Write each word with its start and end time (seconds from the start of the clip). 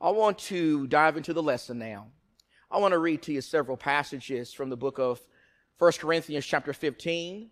I 0.00 0.10
want 0.10 0.38
to 0.40 0.86
dive 0.88 1.16
into 1.16 1.32
the 1.32 1.42
lesson 1.42 1.78
now. 1.78 2.08
I 2.70 2.78
want 2.78 2.92
to 2.92 2.98
read 2.98 3.22
to 3.22 3.32
you 3.32 3.40
several 3.40 3.78
passages 3.78 4.52
from 4.52 4.68
the 4.68 4.76
book 4.76 4.98
of 4.98 5.20
1 5.78 5.92
Corinthians, 5.92 6.44
chapter 6.44 6.74
15. 6.74 7.50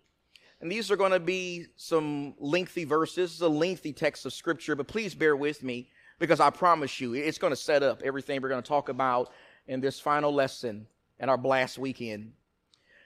And 0.61 0.71
these 0.71 0.91
are 0.91 0.95
going 0.95 1.11
to 1.11 1.19
be 1.19 1.65
some 1.75 2.35
lengthy 2.37 2.83
verses. 2.83 3.31
It's 3.31 3.41
a 3.41 3.47
lengthy 3.47 3.93
text 3.93 4.27
of 4.27 4.33
scripture, 4.33 4.75
but 4.75 4.87
please 4.87 5.15
bear 5.15 5.35
with 5.35 5.63
me 5.63 5.89
because 6.19 6.39
I 6.39 6.51
promise 6.51 7.01
you 7.01 7.13
it's 7.13 7.39
going 7.39 7.51
to 7.51 7.57
set 7.57 7.81
up 7.81 8.03
everything 8.03 8.41
we're 8.41 8.49
going 8.49 8.61
to 8.61 8.67
talk 8.67 8.89
about 8.89 9.31
in 9.67 9.81
this 9.81 9.99
final 9.99 10.31
lesson 10.31 10.85
and 11.19 11.31
our 11.31 11.37
blast 11.37 11.79
weekend. 11.79 12.33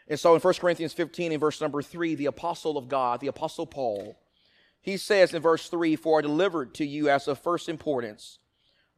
And 0.09 0.19
so 0.19 0.35
in 0.35 0.41
1 0.41 0.53
Corinthians 0.55 0.91
15, 0.91 1.31
in 1.31 1.39
verse 1.39 1.61
number 1.61 1.81
3, 1.81 2.15
the 2.15 2.25
apostle 2.25 2.77
of 2.77 2.89
God, 2.89 3.21
the 3.21 3.27
apostle 3.27 3.65
Paul, 3.65 4.19
he 4.81 4.97
says 4.97 5.33
in 5.33 5.41
verse 5.41 5.69
3 5.69 5.95
For 5.95 6.19
I 6.19 6.23
delivered 6.23 6.73
to 6.75 6.85
you 6.85 7.09
as 7.09 7.29
of 7.29 7.39
first 7.39 7.69
importance 7.69 8.39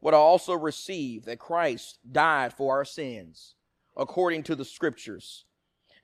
what 0.02 0.14
I 0.14 0.16
also 0.16 0.54
received 0.54 1.26
that 1.26 1.38
Christ 1.38 2.00
died 2.10 2.52
for 2.52 2.74
our 2.74 2.84
sins, 2.84 3.54
according 3.96 4.42
to 4.42 4.56
the 4.56 4.64
scriptures, 4.64 5.44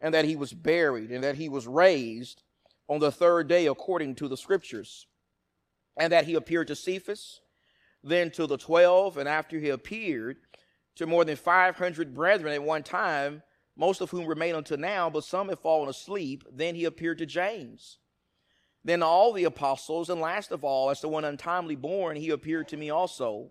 and 0.00 0.14
that 0.14 0.24
he 0.24 0.36
was 0.36 0.52
buried, 0.52 1.10
and 1.10 1.24
that 1.24 1.34
he 1.34 1.48
was 1.48 1.66
raised 1.66 2.44
on 2.88 3.00
the 3.00 3.10
third 3.10 3.48
day, 3.48 3.66
according 3.66 4.14
to 4.14 4.28
the 4.28 4.36
scriptures, 4.36 5.08
and 5.96 6.12
that 6.12 6.26
he 6.26 6.36
appeared 6.36 6.68
to 6.68 6.76
Cephas, 6.76 7.40
then 8.04 8.30
to 8.30 8.46
the 8.46 8.56
twelve, 8.56 9.18
and 9.18 9.28
after 9.28 9.58
he 9.58 9.68
appeared 9.68 10.36
to 10.94 11.04
more 11.04 11.24
than 11.24 11.34
500 11.34 12.14
brethren 12.14 12.54
at 12.54 12.62
one 12.62 12.84
time, 12.84 13.42
most 13.76 14.00
of 14.00 14.10
whom 14.10 14.26
remain 14.26 14.54
until 14.54 14.78
now, 14.78 15.10
but 15.10 15.24
some 15.24 15.48
have 15.48 15.58
fallen 15.58 15.88
asleep. 15.88 16.44
Then 16.48 16.76
he 16.76 16.84
appeared 16.84 17.18
to 17.18 17.26
James. 17.26 17.98
Then 18.84 19.02
all 19.02 19.32
the 19.32 19.42
apostles, 19.42 20.08
and 20.08 20.20
last 20.20 20.52
of 20.52 20.62
all, 20.62 20.88
as 20.88 21.00
the 21.00 21.08
one 21.08 21.24
untimely 21.24 21.74
born, 21.74 22.16
he 22.16 22.30
appeared 22.30 22.68
to 22.68 22.76
me 22.76 22.90
also. 22.90 23.50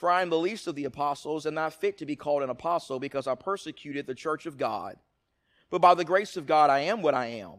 For 0.00 0.10
I 0.10 0.22
am 0.22 0.30
the 0.30 0.38
least 0.38 0.66
of 0.66 0.74
the 0.74 0.86
apostles, 0.86 1.44
and 1.44 1.54
not 1.54 1.74
fit 1.74 1.98
to 1.98 2.06
be 2.06 2.16
called 2.16 2.42
an 2.42 2.48
apostle, 2.48 2.98
because 2.98 3.26
I 3.26 3.34
persecuted 3.34 4.06
the 4.06 4.14
church 4.14 4.46
of 4.46 4.56
God. 4.56 4.96
But 5.68 5.82
by 5.82 5.92
the 5.92 6.06
grace 6.06 6.38
of 6.38 6.46
God, 6.46 6.70
I 6.70 6.80
am 6.80 7.02
what 7.02 7.12
I 7.12 7.26
am. 7.26 7.56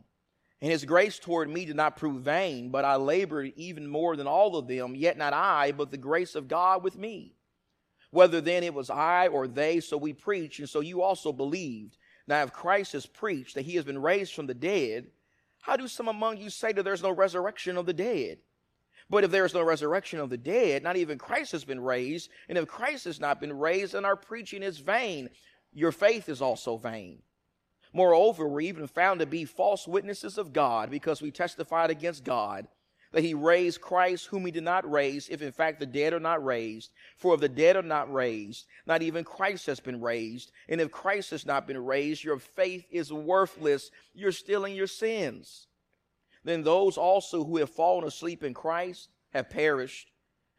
And 0.60 0.72
his 0.72 0.84
grace 0.84 1.20
toward 1.20 1.52
me 1.52 1.66
did 1.66 1.76
not 1.76 1.98
prove 1.98 2.24
vain, 2.24 2.72
but 2.72 2.84
I 2.84 2.96
labored 2.96 3.54
even 3.58 3.88
more 3.88 4.16
than 4.16 4.26
all 4.26 4.56
of 4.56 4.68
them, 4.68 4.96
yet 4.96 5.20
not 5.20 5.34
I, 5.34 5.72
but 5.72 5.92
the 5.92 5.98
grace 5.98 6.34
of 6.34 6.48
God 6.48 6.84
with 6.84 6.98
me. 6.98 7.36
Whether 8.10 8.42
then 8.42 8.64
it 8.64 8.74
was 8.74 8.90
I 8.90 9.28
or 9.28 9.48
they, 9.48 9.80
so 9.80 9.96
we 9.96 10.12
preach, 10.12 10.58
and 10.58 10.68
so 10.68 10.80
you 10.80 11.04
also 11.04 11.32
believed. 11.32 11.96
Now, 12.26 12.42
if 12.42 12.52
Christ 12.52 12.94
has 12.94 13.06
preached 13.06 13.54
that 13.54 13.66
he 13.66 13.76
has 13.76 13.86
been 13.86 14.02
raised 14.02 14.34
from 14.34 14.48
the 14.48 14.56
dead, 14.56 15.12
how 15.60 15.78
do 15.78 15.88
some 15.88 16.08
among 16.08 16.38
you 16.38 16.50
say 16.50 16.72
that 16.72 16.82
there's 16.82 17.04
no 17.04 17.12
resurrection 17.12 17.78
of 17.78 17.86
the 17.86 17.94
dead? 17.94 18.40
But 19.12 19.26
if 19.26 19.32
there 19.32 19.44
is 19.44 19.54
no 19.54 19.62
resurrection 19.62 20.20
of 20.20 20.30
the 20.30 20.38
dead, 20.38 20.84
not 20.84 20.96
even 20.96 21.18
Christ 21.18 21.52
has 21.52 21.66
been 21.66 21.82
raised. 21.82 22.30
And 22.48 22.58
if 22.58 22.66
Christ 22.66 23.04
has 23.04 23.20
not 23.20 23.42
been 23.42 23.52
raised, 23.52 23.92
then 23.94 24.06
our 24.06 24.16
preaching 24.16 24.64
is 24.64 24.78
vain. 24.78 25.30
Your 25.74 25.92
faith 25.92 26.30
is 26.30 26.42
also 26.42 26.78
vain. 26.78 27.22
Moreover, 27.94 28.48
we're 28.48 28.62
even 28.62 28.88
found 28.88 29.20
to 29.20 29.26
be 29.26 29.44
false 29.44 29.86
witnesses 29.86 30.38
of 30.38 30.54
God 30.54 30.90
because 30.90 31.22
we 31.22 31.30
testified 31.30 31.90
against 31.90 32.24
God 32.24 32.70
that 33.12 33.26
he 33.26 33.34
raised 33.34 33.82
Christ, 33.82 34.28
whom 34.28 34.46
he 34.46 34.52
did 34.52 34.64
not 34.64 34.90
raise, 34.90 35.28
if 35.28 35.42
in 35.42 35.52
fact 35.52 35.82
the 35.82 35.86
dead 35.86 36.14
are 36.14 36.20
not 36.22 36.44
raised. 36.46 36.92
For 37.18 37.34
if 37.34 37.42
the 37.42 37.50
dead 37.50 37.76
are 37.76 37.82
not 37.82 38.14
raised, 38.14 38.66
not 38.86 39.02
even 39.02 39.26
Christ 39.26 39.66
has 39.66 39.82
been 39.82 40.00
raised. 40.00 40.54
And 40.70 40.80
if 40.80 40.90
Christ 40.90 41.32
has 41.32 41.46
not 41.46 41.68
been 41.68 41.84
raised, 41.84 42.24
your 42.24 42.40
faith 42.40 42.86
is 42.90 43.12
worthless. 43.12 43.92
You're 44.14 44.32
still 44.32 44.64
in 44.64 44.74
your 44.74 44.88
sins. 44.88 45.68
Then 46.44 46.64
those 46.64 46.98
also 46.98 47.44
who 47.44 47.58
have 47.58 47.70
fallen 47.70 48.08
asleep 48.08 48.44
in 48.44 48.54
Christ 48.54 49.10
have 49.34 49.50
perished. 49.50 50.12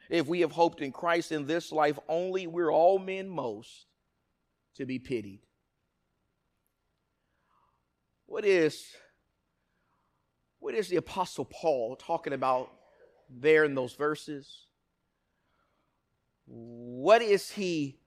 If 0.09 0.27
we 0.27 0.41
have 0.41 0.53
hoped 0.53 0.81
in 0.81 0.93
Christ 0.93 1.33
in 1.33 1.47
this 1.47 1.73
life 1.73 1.99
only, 2.09 2.47
we're 2.47 2.73
all 2.73 2.99
men 2.99 3.29
most 3.29 3.87
to 4.77 4.87
be 4.87 4.99
pitied. 4.99 5.41
What 8.27 8.45
is 8.45 8.87
what 10.59 10.75
is 10.75 10.89
the 10.89 10.97
Apostle 10.97 11.45
Paul 11.45 11.97
talking 11.97 12.33
about 12.33 12.71
there 13.29 13.65
in 13.65 13.75
those 13.75 13.95
verses? 13.95 14.67
What 16.47 17.21
is 17.21 17.51
he 17.51 17.99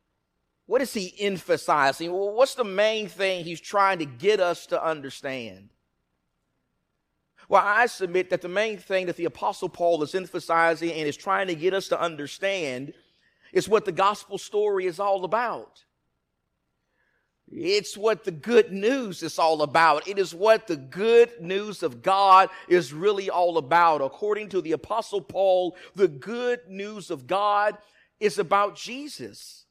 what 0.65 0.81
is 0.81 0.93
he 0.93 1.13
emphasizing? 1.19 2.11
What's 2.11 2.55
the 2.55 2.63
main 2.63 3.07
thing 3.07 3.43
he's 3.43 3.61
trying 3.61 3.99
to 3.99 4.05
get 4.05 4.39
us 4.39 4.65
to 4.67 4.83
understand? 4.83 5.69
Well, 7.47 7.63
I 7.63 7.85
submit 7.85 8.29
that 8.31 8.41
the 8.41 8.47
main 8.47 8.77
thing 8.77 9.05
that 9.05 9.17
the 9.17 9.25
Apostle 9.25 9.69
Paul 9.69 10.01
is 10.03 10.15
emphasizing 10.15 10.91
and 10.91 11.07
is 11.07 11.17
trying 11.17 11.47
to 11.47 11.55
get 11.55 11.73
us 11.73 11.87
to 11.89 11.99
understand 11.99 12.93
is 13.53 13.69
what 13.69 13.85
the 13.85 13.91
gospel 13.91 14.37
story 14.37 14.85
is 14.85 14.99
all 14.99 15.23
about. 15.23 15.83
It's 17.51 17.95
what 17.95 18.23
the 18.23 18.31
good 18.31 18.71
news 18.71 19.21
is 19.21 19.37
all 19.37 19.61
about. 19.61 20.07
It 20.07 20.17
is 20.17 20.33
what 20.33 20.65
the 20.65 20.75
good 20.75 21.29
news 21.39 21.83
of 21.83 22.01
God 22.01 22.49
is 22.67 22.91
really 22.91 23.29
all 23.29 23.57
about. 23.57 24.01
According 24.01 24.49
to 24.49 24.61
the 24.61 24.71
apostle 24.71 25.21
Paul, 25.21 25.75
the 25.93 26.07
good 26.07 26.61
news 26.67 27.11
of 27.11 27.27
God 27.27 27.77
is 28.19 28.39
about 28.39 28.75
Jesus. 28.75 29.64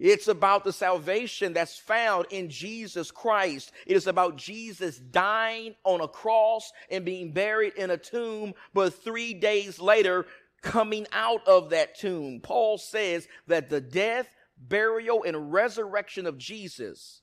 It's 0.00 0.28
about 0.28 0.64
the 0.64 0.72
salvation 0.72 1.52
that's 1.52 1.76
found 1.76 2.26
in 2.30 2.48
Jesus 2.48 3.10
Christ. 3.10 3.70
It 3.86 3.96
is 3.96 4.06
about 4.06 4.36
Jesus 4.36 4.96
dying 4.98 5.74
on 5.84 6.00
a 6.00 6.08
cross 6.08 6.72
and 6.90 7.04
being 7.04 7.32
buried 7.32 7.74
in 7.74 7.90
a 7.90 7.98
tomb, 7.98 8.54
but 8.72 8.94
three 8.94 9.34
days 9.34 9.78
later, 9.78 10.26
coming 10.62 11.06
out 11.12 11.46
of 11.46 11.70
that 11.70 11.98
tomb. 11.98 12.40
Paul 12.42 12.78
says 12.78 13.28
that 13.46 13.68
the 13.68 13.80
death, 13.80 14.26
burial, 14.56 15.22
and 15.22 15.52
resurrection 15.52 16.24
of 16.24 16.38
Jesus 16.38 17.20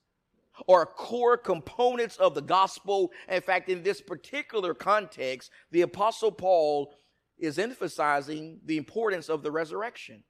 are 0.69 0.85
core 0.85 1.37
components 1.37 2.17
of 2.17 2.35
the 2.35 2.41
gospel. 2.41 3.11
In 3.27 3.41
fact, 3.41 3.69
in 3.69 3.81
this 3.81 4.01
particular 4.01 4.75
context, 4.75 5.49
the 5.71 5.81
Apostle 5.81 6.31
Paul 6.31 6.93
is 7.39 7.57
emphasizing 7.57 8.59
the 8.65 8.77
importance 8.77 9.29
of 9.29 9.41
the 9.41 9.51
resurrection. 9.51 10.23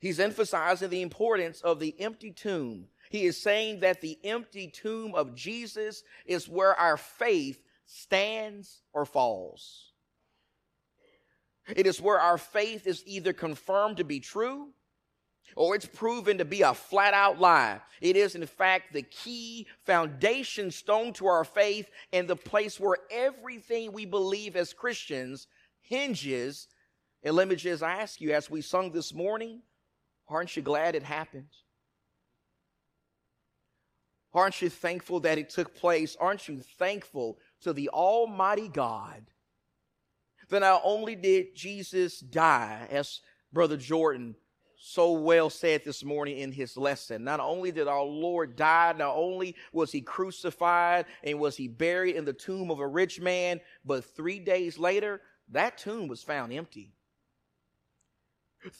He's 0.00 0.18
emphasizing 0.18 0.88
the 0.88 1.02
importance 1.02 1.60
of 1.60 1.78
the 1.78 1.94
empty 2.00 2.32
tomb. 2.32 2.86
He 3.10 3.26
is 3.26 3.40
saying 3.40 3.80
that 3.80 4.00
the 4.00 4.18
empty 4.24 4.68
tomb 4.68 5.14
of 5.14 5.34
Jesus 5.34 6.02
is 6.24 6.48
where 6.48 6.74
our 6.74 6.96
faith 6.96 7.62
stands 7.84 8.82
or 8.92 9.04
falls. 9.04 9.92
It 11.68 11.86
is 11.86 12.00
where 12.00 12.18
our 12.18 12.38
faith 12.38 12.86
is 12.86 13.04
either 13.06 13.32
confirmed 13.32 13.98
to 13.98 14.04
be 14.04 14.20
true 14.20 14.68
or 15.56 15.74
it's 15.74 15.86
proven 15.86 16.38
to 16.38 16.44
be 16.44 16.62
a 16.62 16.72
flat 16.72 17.12
out 17.12 17.38
lie. 17.38 17.80
It 18.00 18.16
is, 18.16 18.34
in 18.34 18.46
fact, 18.46 18.92
the 18.92 19.02
key 19.02 19.66
foundation 19.84 20.70
stone 20.70 21.12
to 21.14 21.26
our 21.26 21.44
faith 21.44 21.90
and 22.12 22.26
the 22.26 22.36
place 22.36 22.80
where 22.80 22.98
everything 23.10 23.92
we 23.92 24.06
believe 24.06 24.56
as 24.56 24.72
Christians 24.72 25.46
hinges. 25.80 26.68
And 27.22 27.34
let 27.34 27.48
me 27.48 27.56
just 27.56 27.82
ask 27.82 28.20
you, 28.20 28.32
as 28.32 28.48
we 28.48 28.62
sung 28.62 28.92
this 28.92 29.12
morning, 29.12 29.62
aren't 30.30 30.56
you 30.56 30.62
glad 30.62 30.94
it 30.94 31.02
happened? 31.02 31.48
Aren't 34.32 34.62
you 34.62 34.70
thankful 34.70 35.20
that 35.20 35.38
it 35.38 35.50
took 35.50 35.74
place? 35.74 36.16
Aren't 36.20 36.48
you 36.48 36.60
thankful 36.78 37.38
to 37.62 37.72
the 37.72 37.88
Almighty 37.88 38.68
God 38.68 39.26
that 40.50 40.60
not 40.60 40.82
only 40.84 41.16
did 41.16 41.54
Jesus 41.54 42.20
die, 42.20 42.86
as 42.90 43.20
Brother 43.52 43.76
Jordan 43.76 44.36
so 44.82 45.12
well 45.12 45.50
said 45.50 45.84
this 45.84 46.02
morning 46.02 46.38
in 46.38 46.50
his 46.52 46.76
lesson. 46.76 47.22
Not 47.22 47.38
only 47.38 47.70
did 47.70 47.86
our 47.86 48.02
Lord 48.02 48.56
die, 48.56 48.94
not 48.96 49.14
only 49.14 49.54
was 49.72 49.92
he 49.92 50.00
crucified 50.00 51.04
and 51.22 51.38
was 51.38 51.56
he 51.56 51.68
buried 51.68 52.16
in 52.16 52.24
the 52.24 52.32
tomb 52.32 52.70
of 52.70 52.80
a 52.80 52.86
rich 52.86 53.20
man, 53.20 53.60
but 53.84 54.04
three 54.04 54.38
days 54.38 54.78
later, 54.78 55.20
that 55.50 55.76
tomb 55.76 56.08
was 56.08 56.22
found 56.22 56.52
empty. 56.52 56.94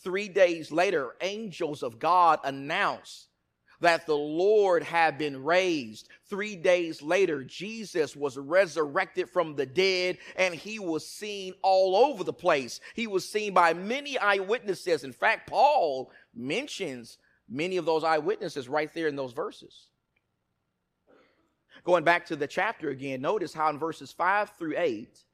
Three 0.03 0.29
days 0.29 0.71
later, 0.71 1.17
angels 1.21 1.83
of 1.83 1.99
God 1.99 2.41
announced 2.45 3.29
that 3.81 4.07
the 4.07 4.17
Lord 4.17 4.83
had 4.83 5.19
been 5.19 5.43
raised. 5.43 6.09
Three 6.29 6.55
days 6.55 7.03
later, 7.03 7.43
Jesus 7.43 8.15
was 8.15 8.37
resurrected 8.37 9.31
from 9.31 9.57
the 9.57 9.67
dead 9.67 10.19
and 10.37 10.55
he 10.55 10.79
was 10.79 11.07
seen 11.07 11.55
all 11.63 11.97
over 11.97 12.23
the 12.23 12.33
place. 12.33 12.81
He 12.95 13.07
was 13.07 13.27
seen 13.29 13.55
by 13.55 13.73
many 13.73 14.19
eyewitnesses. 14.19 15.03
In 15.03 15.13
fact, 15.13 15.49
Paul 15.49 16.13
mentions 16.35 17.19
many 17.49 17.79
of 17.79 17.87
those 17.87 18.05
eyewitnesses 18.05 18.69
right 18.69 18.93
there 18.95 19.09
in 19.09 19.17
those 19.17 19.33
verses. 19.33 19.87
Going 21.85 22.05
back 22.05 22.27
to 22.27 22.37
the 22.37 22.47
chapter 22.47 22.91
again, 22.91 23.23
notice 23.23 23.55
how 23.55 23.71
in 23.71 23.79
verses 23.79 24.13
5 24.13 24.51
through 24.59 24.75
8, 24.77 25.25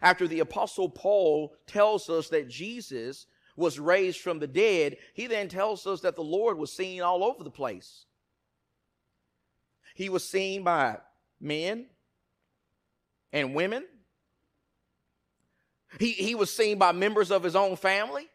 after 0.00 0.26
the 0.26 0.40
apostle 0.40 0.88
Paul 0.88 1.54
tells 1.66 2.08
us 2.08 2.28
that 2.28 2.48
Jesus 2.48 3.26
was 3.56 3.78
raised 3.78 4.20
from 4.20 4.38
the 4.38 4.46
dead, 4.46 4.96
he 5.14 5.26
then 5.26 5.48
tells 5.48 5.86
us 5.86 6.00
that 6.00 6.16
the 6.16 6.22
Lord 6.22 6.58
was 6.58 6.72
seen 6.72 7.02
all 7.02 7.22
over 7.22 7.44
the 7.44 7.50
place. 7.50 8.06
He 9.94 10.08
was 10.08 10.26
seen 10.26 10.64
by 10.64 10.98
men 11.40 11.86
and 13.32 13.54
women. 13.54 13.84
He, 15.98 16.12
he 16.12 16.34
was 16.34 16.54
seen 16.54 16.78
by 16.78 16.92
members 16.92 17.30
of 17.30 17.42
his 17.42 17.54
own 17.54 17.76
family 17.76 18.28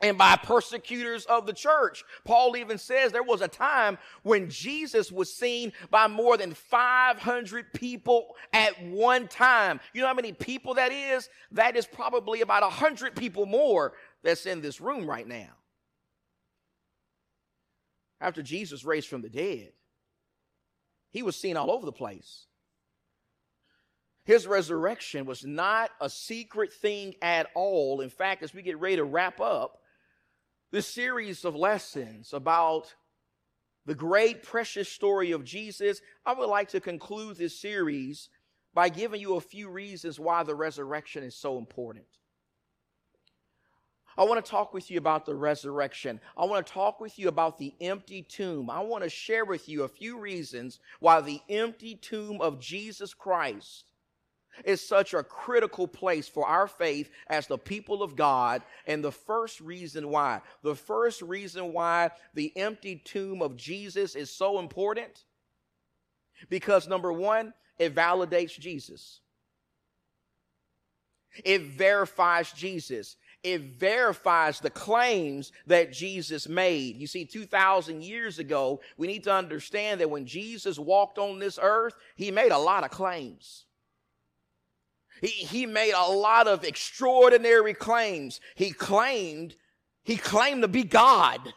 and 0.00 0.18
by 0.18 0.36
persecutors 0.36 1.24
of 1.26 1.46
the 1.46 1.52
church. 1.52 2.04
Paul 2.24 2.56
even 2.56 2.78
says 2.78 3.12
there 3.12 3.22
was 3.22 3.40
a 3.40 3.48
time 3.48 3.98
when 4.22 4.50
Jesus 4.50 5.10
was 5.10 5.32
seen 5.32 5.72
by 5.90 6.06
more 6.06 6.36
than 6.36 6.52
500 6.52 7.72
people 7.72 8.34
at 8.52 8.82
one 8.84 9.28
time. 9.28 9.80
You 9.94 10.02
know 10.02 10.08
how 10.08 10.14
many 10.14 10.32
people 10.32 10.74
that 10.74 10.92
is? 10.92 11.28
That 11.52 11.76
is 11.76 11.86
probably 11.86 12.42
about 12.42 12.62
100 12.62 13.16
people 13.16 13.46
more 13.46 13.94
that's 14.26 14.46
in 14.46 14.60
this 14.60 14.80
room 14.80 15.06
right 15.06 15.26
now. 15.26 15.48
After 18.20 18.42
Jesus 18.42 18.84
raised 18.84 19.08
from 19.08 19.22
the 19.22 19.28
dead, 19.28 19.72
he 21.10 21.22
was 21.22 21.36
seen 21.36 21.56
all 21.56 21.70
over 21.70 21.86
the 21.86 21.92
place. 21.92 22.46
His 24.24 24.46
resurrection 24.46 25.26
was 25.26 25.44
not 25.44 25.90
a 26.00 26.10
secret 26.10 26.72
thing 26.72 27.14
at 27.22 27.48
all. 27.54 28.00
In 28.00 28.10
fact, 28.10 28.42
as 28.42 28.52
we 28.52 28.62
get 28.62 28.80
ready 28.80 28.96
to 28.96 29.04
wrap 29.04 29.40
up 29.40 29.78
this 30.72 30.88
series 30.88 31.44
of 31.44 31.54
lessons 31.54 32.32
about 32.32 32.92
the 33.84 33.94
great, 33.94 34.42
precious 34.42 34.88
story 34.88 35.30
of 35.30 35.44
Jesus, 35.44 36.00
I 36.24 36.34
would 36.34 36.48
like 36.48 36.70
to 36.70 36.80
conclude 36.80 37.36
this 37.36 37.60
series 37.60 38.28
by 38.74 38.88
giving 38.88 39.20
you 39.20 39.36
a 39.36 39.40
few 39.40 39.68
reasons 39.68 40.18
why 40.18 40.42
the 40.42 40.56
resurrection 40.56 41.22
is 41.22 41.36
so 41.36 41.58
important. 41.58 42.06
I 44.18 44.24
want 44.24 44.42
to 44.44 44.50
talk 44.50 44.72
with 44.72 44.90
you 44.90 44.98
about 44.98 45.26
the 45.26 45.34
resurrection. 45.34 46.20
I 46.36 46.46
want 46.46 46.66
to 46.66 46.72
talk 46.72 47.00
with 47.00 47.18
you 47.18 47.28
about 47.28 47.58
the 47.58 47.74
empty 47.80 48.22
tomb. 48.22 48.70
I 48.70 48.80
want 48.80 49.04
to 49.04 49.10
share 49.10 49.44
with 49.44 49.68
you 49.68 49.82
a 49.82 49.88
few 49.88 50.18
reasons 50.18 50.80
why 51.00 51.20
the 51.20 51.40
empty 51.48 51.96
tomb 51.96 52.40
of 52.40 52.58
Jesus 52.58 53.12
Christ 53.12 53.84
is 54.64 54.86
such 54.86 55.12
a 55.12 55.22
critical 55.22 55.86
place 55.86 56.28
for 56.28 56.46
our 56.46 56.66
faith 56.66 57.10
as 57.26 57.46
the 57.46 57.58
people 57.58 58.02
of 58.02 58.16
God. 58.16 58.62
And 58.86 59.04
the 59.04 59.12
first 59.12 59.60
reason 59.60 60.08
why, 60.08 60.40
the 60.62 60.74
first 60.74 61.20
reason 61.20 61.74
why 61.74 62.10
the 62.32 62.56
empty 62.56 63.02
tomb 63.04 63.42
of 63.42 63.56
Jesus 63.56 64.14
is 64.14 64.30
so 64.30 64.58
important, 64.58 65.24
because 66.48 66.88
number 66.88 67.12
one, 67.12 67.52
it 67.78 67.94
validates 67.94 68.58
Jesus. 68.58 69.20
It 71.44 71.60
verifies 71.62 72.50
Jesus 72.52 73.16
it 73.46 73.78
verifies 73.78 74.58
the 74.58 74.70
claims 74.70 75.52
that 75.68 75.92
Jesus 75.92 76.48
made. 76.48 76.96
You 76.96 77.06
see, 77.06 77.24
2,000 77.24 78.02
years 78.02 78.40
ago, 78.40 78.80
we 78.96 79.06
need 79.06 79.22
to 79.22 79.32
understand 79.32 80.00
that 80.00 80.10
when 80.10 80.26
Jesus 80.26 80.80
walked 80.80 81.16
on 81.16 81.38
this 81.38 81.56
earth, 81.62 81.94
he 82.16 82.32
made 82.32 82.50
a 82.50 82.58
lot 82.58 82.82
of 82.82 82.90
claims. 82.90 83.66
He, 85.20 85.28
he 85.28 85.64
made 85.64 85.92
a 85.92 86.10
lot 86.10 86.48
of 86.48 86.64
extraordinary 86.64 87.72
claims. 87.72 88.40
He 88.56 88.72
claimed, 88.72 89.54
he 90.02 90.16
claimed 90.16 90.62
to 90.62 90.68
be 90.68 90.82
God. 90.82 91.54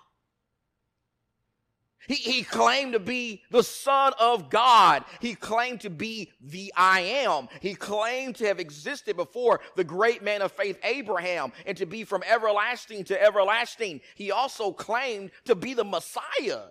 He, 2.09 2.15
he 2.15 2.43
claimed 2.43 2.93
to 2.93 2.99
be 2.99 3.43
the 3.51 3.61
Son 3.61 4.13
of 4.19 4.49
God. 4.49 5.05
He 5.21 5.35
claimed 5.35 5.81
to 5.81 5.91
be 5.91 6.31
the 6.41 6.73
I 6.75 7.01
am. 7.01 7.47
He 7.61 7.75
claimed 7.75 8.35
to 8.37 8.47
have 8.47 8.59
existed 8.59 9.15
before 9.15 9.61
the 9.75 9.83
great 9.83 10.23
man 10.23 10.41
of 10.41 10.51
faith, 10.51 10.79
Abraham, 10.83 11.51
and 11.67 11.77
to 11.77 11.85
be 11.85 12.03
from 12.03 12.23
everlasting 12.23 13.03
to 13.05 13.23
everlasting. 13.23 14.01
He 14.15 14.31
also 14.31 14.71
claimed 14.71 15.29
to 15.45 15.53
be 15.53 15.75
the 15.75 15.83
Messiah. 15.83 16.69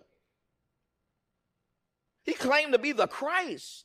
He 2.25 2.35
claimed 2.35 2.73
to 2.73 2.79
be 2.81 2.90
the 2.90 3.06
Christ. 3.06 3.85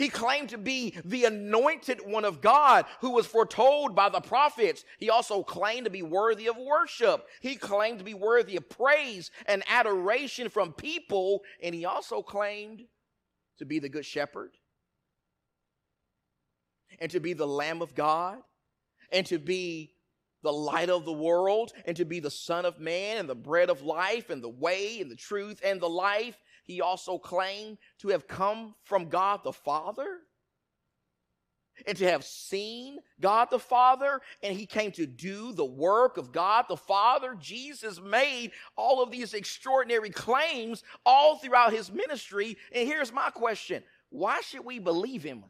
He 0.00 0.08
claimed 0.08 0.48
to 0.48 0.56
be 0.56 0.94
the 1.04 1.26
anointed 1.26 2.00
one 2.06 2.24
of 2.24 2.40
God 2.40 2.86
who 3.02 3.10
was 3.10 3.26
foretold 3.26 3.94
by 3.94 4.08
the 4.08 4.22
prophets. 4.22 4.82
He 4.98 5.10
also 5.10 5.42
claimed 5.42 5.84
to 5.84 5.90
be 5.90 6.00
worthy 6.00 6.48
of 6.48 6.56
worship. 6.56 7.26
He 7.42 7.54
claimed 7.54 7.98
to 7.98 8.04
be 8.06 8.14
worthy 8.14 8.56
of 8.56 8.66
praise 8.70 9.30
and 9.44 9.62
adoration 9.68 10.48
from 10.48 10.72
people. 10.72 11.42
And 11.62 11.74
he 11.74 11.84
also 11.84 12.22
claimed 12.22 12.80
to 13.58 13.66
be 13.66 13.78
the 13.78 13.90
good 13.90 14.06
shepherd 14.06 14.52
and 16.98 17.10
to 17.10 17.20
be 17.20 17.34
the 17.34 17.46
Lamb 17.46 17.82
of 17.82 17.94
God 17.94 18.38
and 19.12 19.26
to 19.26 19.38
be 19.38 19.92
the 20.42 20.50
light 20.50 20.88
of 20.88 21.04
the 21.04 21.12
world 21.12 21.72
and 21.84 21.94
to 21.98 22.06
be 22.06 22.20
the 22.20 22.30
Son 22.30 22.64
of 22.64 22.80
Man 22.80 23.18
and 23.18 23.28
the 23.28 23.34
bread 23.34 23.68
of 23.68 23.82
life 23.82 24.30
and 24.30 24.42
the 24.42 24.48
way 24.48 24.98
and 25.02 25.10
the 25.10 25.16
truth 25.16 25.60
and 25.62 25.78
the 25.78 25.90
life 25.90 26.38
he 26.70 26.80
also 26.80 27.18
claimed 27.18 27.78
to 27.98 28.08
have 28.08 28.28
come 28.28 28.76
from 28.84 29.08
God 29.08 29.40
the 29.42 29.52
Father 29.52 30.20
and 31.84 31.96
to 31.98 32.04
have 32.08 32.24
seen 32.24 32.98
God 33.20 33.48
the 33.50 33.58
Father, 33.58 34.20
and 34.42 34.56
he 34.56 34.66
came 34.66 34.92
to 34.92 35.06
do 35.06 35.52
the 35.52 35.64
work 35.64 36.16
of 36.16 36.30
God 36.30 36.66
the 36.68 36.76
Father. 36.76 37.34
Jesus 37.40 38.00
made 38.00 38.52
all 38.76 39.02
of 39.02 39.10
these 39.10 39.34
extraordinary 39.34 40.10
claims 40.10 40.84
all 41.04 41.38
throughout 41.38 41.72
his 41.72 41.90
ministry. 41.90 42.56
And 42.72 42.86
here's 42.86 43.12
my 43.12 43.30
question 43.30 43.82
why 44.10 44.40
should 44.42 44.64
we 44.64 44.78
believe 44.78 45.24
him? 45.24 45.44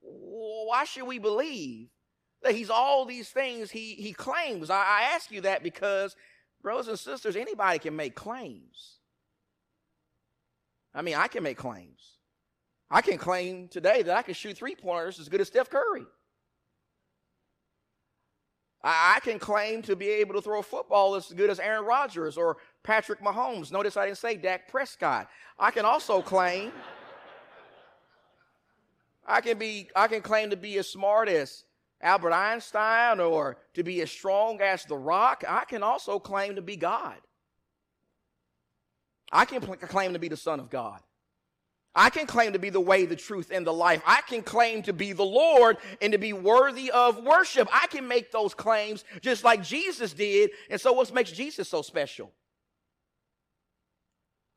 Why 0.00 0.84
should 0.84 1.04
we 1.04 1.18
believe 1.20 1.90
that 2.42 2.54
he's 2.54 2.70
all 2.70 3.04
these 3.04 3.28
things 3.28 3.70
he, 3.70 3.94
he 3.94 4.12
claims? 4.12 4.68
I, 4.68 4.78
I 4.78 5.02
ask 5.14 5.30
you 5.30 5.42
that 5.42 5.62
because 5.62 6.16
Brothers 6.64 6.88
and 6.88 6.98
sisters, 6.98 7.36
anybody 7.36 7.78
can 7.78 7.94
make 7.94 8.14
claims. 8.14 8.96
I 10.94 11.02
mean, 11.02 11.14
I 11.14 11.28
can 11.28 11.42
make 11.42 11.58
claims. 11.58 12.14
I 12.90 13.02
can 13.02 13.18
claim 13.18 13.68
today 13.68 14.00
that 14.00 14.16
I 14.16 14.22
can 14.22 14.32
shoot 14.32 14.56
three 14.56 14.74
pointers 14.74 15.20
as 15.20 15.28
good 15.28 15.42
as 15.42 15.48
Steph 15.48 15.68
Curry. 15.68 16.06
I, 18.82 19.18
can 19.22 19.38
claim 19.38 19.82
to 19.82 19.96
be 19.96 20.08
able 20.08 20.34
to 20.34 20.42
throw 20.42 20.60
a 20.60 20.62
football 20.62 21.14
as 21.14 21.32
good 21.32 21.48
as 21.50 21.58
Aaron 21.58 21.84
Rodgers 21.84 22.36
or 22.36 22.56
Patrick 22.82 23.20
Mahomes. 23.20 23.70
Notice 23.70 23.96
I 23.96 24.06
didn't 24.06 24.18
say 24.18 24.36
Dak 24.36 24.68
Prescott. 24.68 25.28
I 25.58 25.70
can 25.70 25.84
also 25.84 26.20
claim. 26.22 26.72
I 29.26 29.40
can 29.40 29.58
be. 29.58 29.88
I 29.96 30.06
can 30.06 30.20
claim 30.20 30.50
to 30.50 30.56
be 30.56 30.76
as 30.76 30.88
smart 30.88 31.30
as 31.30 31.64
Albert 32.04 32.32
Einstein 32.32 33.18
or 33.18 33.56
to 33.72 33.82
be 33.82 34.02
as 34.02 34.10
strong 34.10 34.60
as 34.60 34.84
the 34.84 34.96
rock, 34.96 35.42
I 35.48 35.64
can 35.64 35.82
also 35.82 36.18
claim 36.18 36.56
to 36.56 36.62
be 36.62 36.76
God. 36.76 37.16
I 39.32 39.46
can 39.46 39.60
claim 39.62 40.12
to 40.12 40.18
be 40.18 40.28
the 40.28 40.36
Son 40.36 40.60
of 40.60 40.70
God. 40.70 41.00
I 41.96 42.10
can 42.10 42.26
claim 42.26 42.52
to 42.52 42.58
be 42.58 42.70
the 42.70 42.80
way, 42.80 43.06
the 43.06 43.16
truth, 43.16 43.50
and 43.52 43.66
the 43.66 43.72
life. 43.72 44.02
I 44.04 44.20
can 44.28 44.42
claim 44.42 44.82
to 44.82 44.92
be 44.92 45.12
the 45.12 45.24
Lord 45.24 45.78
and 46.02 46.12
to 46.12 46.18
be 46.18 46.32
worthy 46.32 46.90
of 46.90 47.22
worship. 47.24 47.68
I 47.72 47.86
can 47.86 48.06
make 48.06 48.32
those 48.32 48.52
claims 48.52 49.04
just 49.22 49.42
like 49.42 49.62
Jesus 49.62 50.12
did. 50.12 50.50
And 50.68 50.80
so, 50.80 50.92
what 50.92 51.12
makes 51.14 51.32
Jesus 51.32 51.68
so 51.68 51.82
special? 51.82 52.32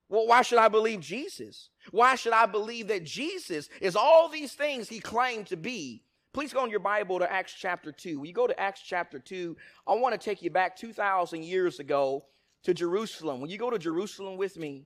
Well, 0.09 0.27
why 0.27 0.41
should 0.41 0.57
I 0.57 0.67
believe 0.67 0.99
Jesus? 0.99 1.69
Why 1.91 2.15
should 2.15 2.33
I 2.33 2.45
believe 2.45 2.87
that 2.87 3.03
Jesus 3.03 3.69
is 3.81 3.95
all 3.95 4.29
these 4.29 4.53
things 4.53 4.89
he 4.89 4.99
claimed 4.99 5.47
to 5.47 5.57
be 5.57 6.03
Please 6.37 6.53
go 6.53 6.63
in 6.63 6.69
your 6.69 6.79
Bible 6.79 7.17
to 7.17 7.33
Acts 7.33 7.51
chapter 7.51 7.91
2. 7.91 8.19
When 8.19 8.27
you 8.27 8.31
go 8.31 8.45
to 8.45 8.59
Acts 8.59 8.83
chapter 8.85 9.17
2, 9.17 9.57
I 9.87 9.95
want 9.95 10.13
to 10.13 10.23
take 10.23 10.43
you 10.43 10.51
back 10.51 10.75
2,000 10.75 11.43
years 11.43 11.79
ago 11.79 12.25
to 12.61 12.75
Jerusalem. 12.75 13.41
When 13.41 13.49
you 13.49 13.57
go 13.57 13.71
to 13.71 13.79
Jerusalem 13.79 14.37
with 14.37 14.55
me, 14.55 14.85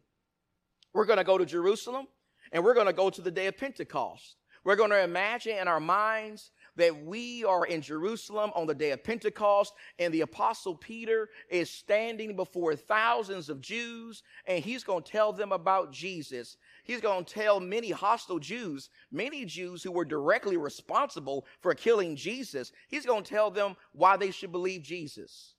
we're 0.94 1.04
going 1.04 1.18
to 1.18 1.26
go 1.26 1.38
to 1.38 1.46
Jerusalem 1.46 2.08
and 2.54 2.64
we're 2.64 2.74
going 2.74 2.88
to 2.88 2.94
go 2.94 3.10
to 3.10 3.22
the 3.22 3.32
day 3.32 3.48
of 3.48 3.58
Pentecost. 3.58 4.38
We're 4.64 4.78
going 4.78 4.92
to 4.92 5.04
imagine 5.04 5.58
in 5.58 5.68
our 5.68 5.82
minds 5.82 6.52
that 6.78 7.04
we 7.04 7.44
are 7.44 7.66
in 7.66 7.82
Jerusalem 7.82 8.52
on 8.56 8.66
the 8.66 8.76
day 8.76 8.92
of 8.92 9.04
Pentecost, 9.04 9.74
and 10.00 10.14
the 10.14 10.22
Apostle 10.22 10.76
Peter 10.76 11.30
is 11.50 11.70
standing 11.70 12.36
before 12.36 12.76
thousands 12.78 13.50
of 13.50 13.60
Jews, 13.60 14.24
and 14.46 14.64
he's 14.64 14.86
going 14.86 15.04
to 15.04 15.12
tell 15.12 15.34
them 15.34 15.52
about 15.52 15.92
Jesus. 15.92 16.56
He's 16.84 17.02
going 17.02 17.26
to 17.26 17.34
tell 17.34 17.60
many 17.60 17.92
hostile 17.92 18.40
Jews, 18.40 18.90
many 19.12 19.46
Jews 19.46 19.84
who 19.84 19.92
were 19.92 20.06
directly 20.06 20.58
responsible 20.58 21.46
for 21.62 21.74
killing 21.74 22.16
Jesus, 22.16 22.72
he's 22.88 23.06
going 23.06 23.24
to 23.24 23.30
tell 23.30 23.52
them 23.52 23.76
why 23.92 24.18
they 24.18 24.32
should 24.32 24.52
believe 24.52 24.82
Jesus, 24.82 25.56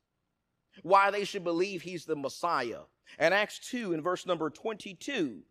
why 0.83 1.11
they 1.11 1.25
should 1.25 1.45
believe 1.45 1.83
he's 1.83 2.05
the 2.05 2.17
Messiah. 2.17 2.81
And 3.19 3.35
Acts 3.35 3.59
2, 3.71 3.93
in 3.93 4.03
verse 4.03 4.27
number 4.27 4.51
22, 4.51 5.43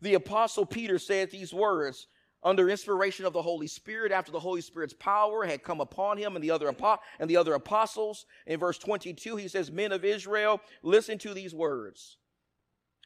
the 0.00 0.14
Apostle 0.14 0.66
Peter 0.66 0.98
said 0.98 1.30
these 1.30 1.52
words 1.52 2.06
under 2.42 2.70
inspiration 2.70 3.26
of 3.26 3.32
the 3.32 3.42
Holy 3.42 3.66
Spirit, 3.66 4.12
after 4.12 4.32
the 4.32 4.40
Holy 4.40 4.62
Spirit's 4.62 4.94
power 4.94 5.44
had 5.44 5.62
come 5.62 5.80
upon 5.80 6.16
him 6.16 6.36
and 6.36 6.42
the 6.42 6.50
other 6.50 6.74
and 7.18 7.28
the 7.28 7.36
other 7.36 7.52
apostles. 7.52 8.24
In 8.46 8.58
verse 8.58 8.78
22, 8.78 9.36
he 9.36 9.48
says, 9.48 9.70
Men 9.70 9.92
of 9.92 10.04
Israel, 10.04 10.60
listen 10.82 11.18
to 11.18 11.34
these 11.34 11.54
words. 11.54 12.16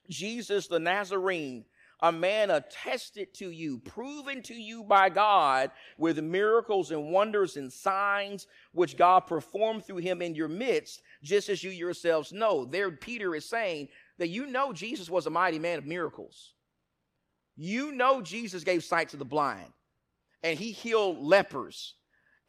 Jesus 0.08 0.68
the 0.68 0.78
Nazarene, 0.78 1.64
a 2.04 2.12
man 2.12 2.50
attested 2.50 3.34
to 3.34 3.50
you, 3.50 3.78
proven 3.80 4.42
to 4.42 4.54
you 4.54 4.84
by 4.84 5.08
God 5.11 5.70
with 5.99 6.20
miracles 6.20 6.92
and 6.92 7.11
wonders 7.12 7.56
and 7.56 7.73
signs 7.73 8.46
which 8.73 8.96
God 8.99 9.20
performed 9.20 9.87
through 9.87 9.99
him 9.99 10.23
in 10.23 10.37
your 10.37 10.49
midst, 10.49 11.02
just 11.23 11.49
as 11.49 11.64
you 11.64 11.70
yourselves 11.73 12.32
know. 12.32 12.66
There, 12.66 12.90
Peter 12.92 13.34
is 13.34 13.49
saying 13.49 13.88
that 14.18 14.28
you 14.28 14.46
know 14.46 14.73
Jesus 14.73 15.11
was 15.11 15.26
a 15.26 15.30
mighty 15.30 15.58
man 15.58 15.78
of 15.78 15.87
miracles. 15.87 16.54
You 17.56 17.92
know 17.92 18.23
Jesus 18.23 18.64
gave 18.64 18.84
sight 18.84 19.11
to 19.11 19.18
the 19.18 19.25
blind. 19.25 19.73
and 20.44 20.58
he 20.58 20.73
healed 20.73 21.18
lepers 21.20 21.94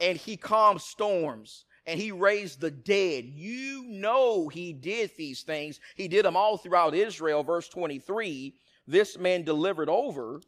and 0.02 0.18
he 0.18 0.38
calmed 0.38 0.82
storms 0.82 1.66
and 1.88 2.00
he 2.00 2.12
raised 2.12 2.62
the 2.62 2.72
dead. 2.72 3.26
You 3.26 3.86
know 3.88 4.50
he 4.50 4.74
did 4.74 5.12
these 5.18 5.44
things. 5.44 5.80
He 5.96 6.08
did 6.08 6.26
them 6.26 6.38
all 6.38 6.58
throughout 6.58 6.96
Israel. 6.96 7.44
Verse 7.44 7.70
23 7.70 8.56
this 8.88 9.18
man 9.18 9.44
delivered 9.44 9.90
over 9.90 10.42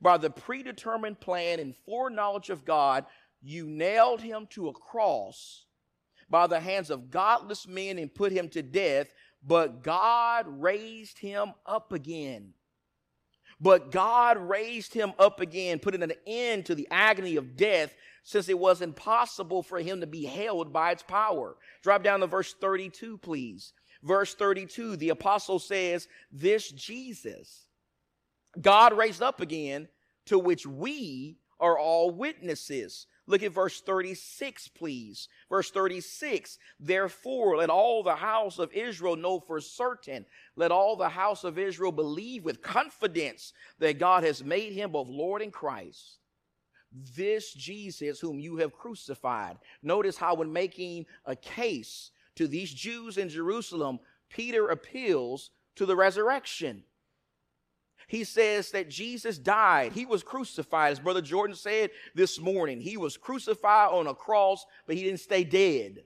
by 0.00 0.16
the 0.16 0.30
predetermined 0.30 1.20
plan 1.20 1.60
and 1.60 1.76
foreknowledge 1.84 2.50
of 2.50 2.64
God, 2.64 3.04
you 3.42 3.66
nailed 3.66 4.20
him 4.20 4.46
to 4.50 4.68
a 4.68 4.72
cross 4.72 5.66
by 6.28 6.46
the 6.46 6.60
hands 6.60 6.90
of 6.90 7.10
godless 7.10 7.66
men 7.66 7.98
and 7.98 8.14
put 8.14 8.32
him 8.32 8.48
to 8.50 8.62
death, 8.62 9.12
but 9.44 9.82
God 9.82 10.46
raised 10.48 11.18
him 11.18 11.52
up 11.66 11.92
again. 11.92 12.54
But 13.60 13.90
God 13.90 14.38
raised 14.38 14.94
him 14.94 15.12
up 15.18 15.40
again, 15.40 15.80
putting 15.80 16.02
an 16.02 16.12
end 16.26 16.66
to 16.66 16.74
the 16.74 16.88
agony 16.90 17.36
of 17.36 17.56
death, 17.56 17.94
since 18.22 18.48
it 18.48 18.58
was 18.58 18.80
impossible 18.80 19.62
for 19.62 19.80
him 19.80 20.00
to 20.00 20.06
be 20.06 20.24
held 20.24 20.72
by 20.72 20.92
its 20.92 21.02
power. 21.02 21.56
Drop 21.82 22.02
down 22.02 22.20
to 22.20 22.26
verse 22.26 22.54
32, 22.54 23.18
please. 23.18 23.72
Verse 24.02 24.34
32, 24.34 24.96
the 24.96 25.10
apostle 25.10 25.58
says, 25.58 26.08
This 26.32 26.70
Jesus 26.70 27.66
God 28.60 28.96
raised 28.96 29.22
up 29.22 29.40
again, 29.40 29.88
to 30.26 30.38
which 30.38 30.66
we 30.66 31.38
are 31.58 31.78
all 31.78 32.10
witnesses. 32.10 33.06
Look 33.26 33.42
at 33.42 33.52
verse 33.52 33.80
36, 33.80 34.68
please. 34.68 35.28
Verse 35.48 35.70
36 35.70 36.58
Therefore, 36.80 37.58
let 37.58 37.70
all 37.70 38.02
the 38.02 38.16
house 38.16 38.58
of 38.58 38.72
Israel 38.72 39.16
know 39.16 39.38
for 39.38 39.60
certain, 39.60 40.26
let 40.56 40.72
all 40.72 40.96
the 40.96 41.08
house 41.08 41.44
of 41.44 41.58
Israel 41.58 41.92
believe 41.92 42.44
with 42.44 42.62
confidence 42.62 43.52
that 43.78 43.98
God 43.98 44.24
has 44.24 44.42
made 44.42 44.72
him 44.72 44.92
both 44.92 45.08
Lord 45.08 45.42
and 45.42 45.52
Christ. 45.52 46.18
This 47.14 47.52
Jesus, 47.52 48.18
whom 48.18 48.40
you 48.40 48.56
have 48.56 48.72
crucified. 48.72 49.58
Notice 49.80 50.16
how, 50.16 50.34
when 50.34 50.52
making 50.52 51.06
a 51.24 51.36
case 51.36 52.10
to 52.34 52.48
these 52.48 52.74
Jews 52.74 53.16
in 53.16 53.28
Jerusalem, 53.28 54.00
Peter 54.28 54.68
appeals 54.68 55.50
to 55.76 55.86
the 55.86 55.94
resurrection 55.94 56.82
he 58.10 58.24
says 58.24 58.72
that 58.72 58.90
Jesus 58.90 59.38
died. 59.38 59.92
He 59.92 60.04
was 60.04 60.24
crucified. 60.24 60.90
As 60.90 60.98
Brother 60.98 61.22
Jordan 61.22 61.54
said 61.54 61.90
this 62.12 62.40
morning, 62.40 62.80
he 62.80 62.96
was 62.96 63.16
crucified 63.16 63.90
on 63.92 64.08
a 64.08 64.14
cross, 64.14 64.66
but 64.84 64.96
he 64.96 65.04
didn't 65.04 65.20
stay 65.20 65.44
dead. 65.44 66.02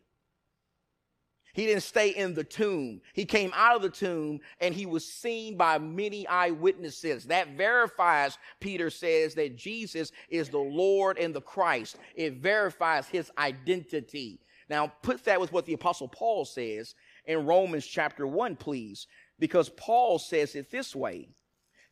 He 1.55 1.65
didn't 1.65 1.83
stay 1.83 2.11
in 2.11 2.35
the 2.35 2.45
tomb. 2.45 3.01
He 3.15 3.25
came 3.25 3.53
out 3.55 3.77
of 3.77 3.81
the 3.81 3.89
tomb 3.89 4.41
and 4.61 4.75
he 4.75 4.85
was 4.85 5.11
seen 5.11 5.57
by 5.57 5.79
many 5.79 6.27
eyewitnesses. 6.29 7.25
That 7.25 7.57
verifies, 7.57 8.37
Peter 8.61 8.91
says, 8.91 9.35
that 9.37 9.57
Jesus 9.57 10.13
is 10.29 10.51
the 10.51 10.59
Lord 10.59 11.17
and 11.17 11.35
the 11.35 11.41
Christ. 11.41 11.97
It 12.15 12.35
verifies 12.35 13.09
his 13.09 13.31
identity. 13.39 14.41
Now, 14.69 14.93
put 15.01 15.25
that 15.25 15.41
with 15.41 15.55
what 15.55 15.65
the 15.65 15.73
Apostle 15.73 16.09
Paul 16.09 16.45
says 16.45 16.95
in 17.25 17.47
Romans 17.47 17.87
chapter 17.87 18.27
1, 18.27 18.57
please, 18.57 19.07
because 19.39 19.71
Paul 19.71 20.19
says 20.19 20.55
it 20.55 20.71
this 20.71 20.95
way 20.95 21.31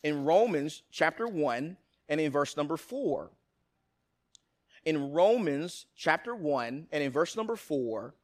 in 0.03 0.25
Romans 0.25 0.83
chapter 0.91 1.27
1 1.27 1.77
and 2.09 2.21
in 2.21 2.31
verse 2.31 2.57
number 2.57 2.77
4. 2.77 3.31
In 4.85 5.13
Romans 5.13 5.87
chapter 5.97 6.35
1 6.35 6.89
and 6.91 7.03
in 7.03 7.13
verse 7.13 7.37
number 7.37 7.57
4, 7.57 8.15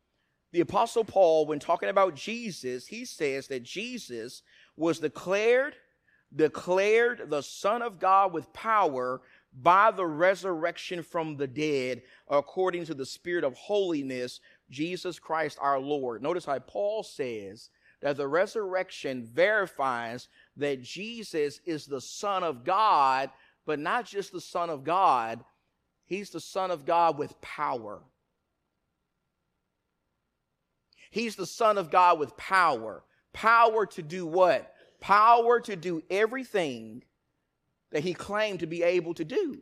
the 0.50 0.60
Apostle 0.60 1.04
Paul, 1.04 1.46
when 1.46 1.58
talking 1.58 1.88
about 1.88 2.16
Jesus, 2.16 2.86
he 2.86 3.04
says 3.04 3.48
that 3.48 3.62
Jesus 3.62 4.42
was 4.76 4.98
declared, 4.98 5.74
declared 6.34 7.30
the 7.30 7.42
Son 7.42 7.82
of 7.82 8.00
God 8.00 8.32
with 8.32 8.52
power 8.52 9.20
by 9.52 9.90
the 9.90 10.06
resurrection 10.06 11.02
from 11.02 11.36
the 11.36 11.46
dead, 11.46 12.02
according 12.28 12.84
to 12.86 12.94
the 12.94 13.06
Spirit 13.06 13.44
of 13.44 13.54
holiness, 13.54 14.40
Jesus 14.70 15.18
Christ 15.18 15.58
our 15.60 15.78
Lord. 15.78 16.22
Notice 16.22 16.44
how 16.44 16.58
Paul 16.58 17.02
says 17.02 17.70
that 18.00 18.16
the 18.16 18.28
resurrection 18.28 19.24
verifies 19.24 20.28
that 20.58 20.82
Jesus 20.82 21.60
is 21.64 21.86
the 21.86 22.00
Son 22.00 22.44
of 22.44 22.64
God, 22.64 23.30
but 23.64 23.78
not 23.78 24.04
just 24.04 24.32
the 24.32 24.40
Son 24.40 24.70
of 24.70 24.84
God, 24.84 25.42
He's 26.04 26.30
the 26.30 26.40
Son 26.40 26.70
of 26.70 26.84
God 26.84 27.18
with 27.18 27.40
power. 27.40 28.00
He's 31.10 31.36
the 31.36 31.46
Son 31.46 31.78
of 31.78 31.90
God 31.90 32.18
with 32.18 32.36
power. 32.36 33.02
Power 33.32 33.86
to 33.86 34.02
do 34.02 34.26
what? 34.26 34.74
Power 35.00 35.60
to 35.60 35.76
do 35.76 36.02
everything 36.10 37.04
that 37.90 38.02
He 38.02 38.14
claimed 38.14 38.60
to 38.60 38.66
be 38.66 38.82
able 38.82 39.14
to 39.14 39.24
do. 39.24 39.58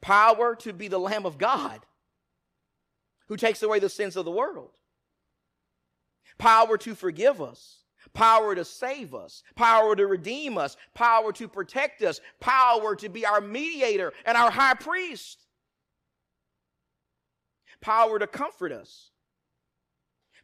Power 0.00 0.54
to 0.56 0.72
be 0.72 0.88
the 0.88 0.98
Lamb 0.98 1.26
of 1.26 1.38
God 1.38 1.80
who 3.28 3.36
takes 3.36 3.62
away 3.62 3.78
the 3.78 3.88
sins 3.88 4.16
of 4.16 4.24
the 4.24 4.30
world. 4.30 4.70
Power 6.38 6.76
to 6.78 6.94
forgive 6.94 7.40
us, 7.40 7.78
power 8.12 8.54
to 8.54 8.64
save 8.64 9.14
us, 9.14 9.42
power 9.54 9.96
to 9.96 10.06
redeem 10.06 10.58
us, 10.58 10.76
power 10.94 11.32
to 11.32 11.48
protect 11.48 12.02
us, 12.02 12.20
power 12.40 12.94
to 12.96 13.08
be 13.08 13.24
our 13.24 13.40
mediator 13.40 14.12
and 14.24 14.36
our 14.36 14.50
high 14.50 14.74
priest, 14.74 15.46
power 17.80 18.18
to 18.18 18.26
comfort 18.26 18.72
us, 18.72 19.10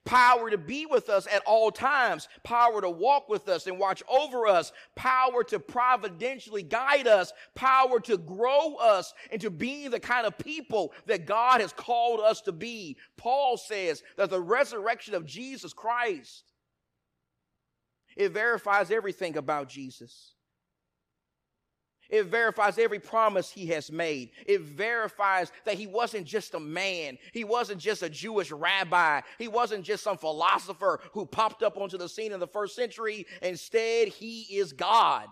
power 0.04 0.50
to 0.50 0.59
be 0.59 0.87
with 0.87 1.09
us 1.09 1.26
at 1.26 1.42
all 1.47 1.71
times, 1.71 2.28
power 2.42 2.80
to 2.80 2.90
walk 2.90 3.28
with 3.28 3.49
us 3.49 3.66
and 3.66 3.78
watch 3.78 4.02
over 4.09 4.47
us, 4.47 4.73
power 4.97 5.44
to 5.44 5.59
providentially 5.59 6.62
guide 6.62 7.06
us, 7.06 7.32
power 7.54 8.00
to 8.00 8.18
grow 8.18 8.75
us 8.76 9.14
into 9.30 9.50
being 9.50 9.90
the 9.90 10.00
kind 10.00 10.26
of 10.26 10.37
people 10.38 10.92
that 11.06 11.26
God 11.26 11.61
has 11.61 11.73
called 11.73 12.21
us 12.21 12.40
to 12.42 12.52
be. 12.52 12.97
Paul 13.16 13.56
says 13.56 14.02
that 14.16 14.30
the 14.30 14.40
resurrection 14.40 15.14
of 15.14 15.26
Jesus 15.26 15.73
Christ 15.73 16.44
it 18.16 18.30
verifies 18.30 18.90
everything 18.90 19.37
about 19.37 19.68
Jesus. 19.68 20.35
It 22.12 22.26
verifies 22.26 22.76
every 22.76 22.99
promise 22.99 23.50
he 23.50 23.64
has 23.69 23.90
made. 23.90 24.33
It 24.47 24.61
verifies 24.61 25.50
that 25.64 25.76
he 25.76 25.87
wasn't 25.87 26.26
just 26.26 26.52
a 26.52 26.61
man. 26.61 27.16
He 27.33 27.42
wasn't 27.42 27.81
just 27.81 28.02
a 28.02 28.11
Jewish 28.11 28.52
rabbi. 28.52 29.23
He 29.38 29.49
wasn't 29.49 29.83
just 29.83 30.04
some 30.04 30.19
philosopher 30.19 31.00
who 31.12 31.25
popped 31.25 31.62
up 31.62 31.78
onto 31.78 31.97
the 31.97 32.11
scene 32.11 32.33
in 32.33 32.38
the 32.38 32.47
first 32.47 32.76
century. 32.76 33.26
Instead, 33.40 34.09
he 34.09 34.42
is 34.42 34.75
God. 34.75 35.26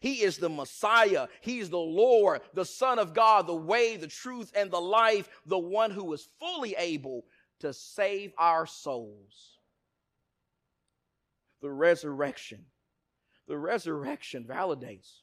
He 0.00 0.22
is 0.22 0.36
the 0.36 0.48
Messiah. 0.48 1.28
He's 1.40 1.70
the 1.70 1.78
Lord, 1.78 2.40
the 2.52 2.64
Son 2.64 2.98
of 2.98 3.14
God, 3.14 3.46
the 3.46 3.54
way, 3.54 3.96
the 3.96 4.08
truth, 4.08 4.50
and 4.56 4.68
the 4.68 4.80
life, 4.80 5.28
the 5.46 5.56
one 5.56 5.92
who 5.92 6.12
is 6.12 6.28
fully 6.40 6.74
able 6.76 7.24
to 7.60 7.72
save 7.72 8.32
our 8.36 8.66
souls. 8.66 9.60
The 11.62 11.70
resurrection. 11.70 12.64
The 13.46 13.56
resurrection 13.56 14.42
validates 14.42 15.20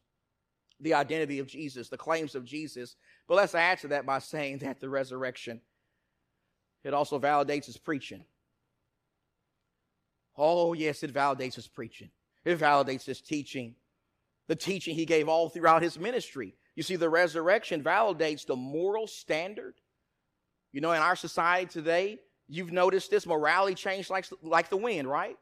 the 0.83 0.93
identity 0.93 1.39
of 1.39 1.47
Jesus, 1.47 1.89
the 1.89 1.97
claims 1.97 2.35
of 2.35 2.45
Jesus. 2.45 2.95
But 3.27 3.35
let's 3.35 3.55
add 3.55 3.79
to 3.79 3.87
that 3.89 4.05
by 4.05 4.19
saying 4.19 4.59
that 4.59 4.79
the 4.79 4.89
resurrection, 4.89 5.61
it 6.83 6.93
also 6.93 7.19
validates 7.19 7.65
his 7.65 7.77
preaching. 7.77 8.25
Oh, 10.37 10.73
yes, 10.73 11.03
it 11.03 11.13
validates 11.13 11.55
his 11.55 11.67
preaching. 11.67 12.09
It 12.43 12.59
validates 12.59 13.05
his 13.05 13.21
teaching, 13.21 13.75
the 14.47 14.55
teaching 14.55 14.95
he 14.95 15.05
gave 15.05 15.29
all 15.29 15.49
throughout 15.49 15.81
his 15.81 15.97
ministry. 15.97 16.55
You 16.75 16.83
see, 16.83 16.97
the 16.97 17.09
resurrection 17.09 17.81
validates 17.81 18.45
the 18.45 18.55
moral 18.55 19.07
standard. 19.07 19.75
You 20.73 20.81
know, 20.81 20.91
in 20.91 21.01
our 21.01 21.15
society 21.15 21.67
today, 21.67 22.19
you've 22.49 22.73
noticed 22.73 23.11
this 23.11 23.25
morality 23.25 23.75
changed 23.75 24.09
like, 24.09 24.25
like 24.41 24.69
the 24.69 24.77
wind, 24.77 25.07
right? 25.07 25.37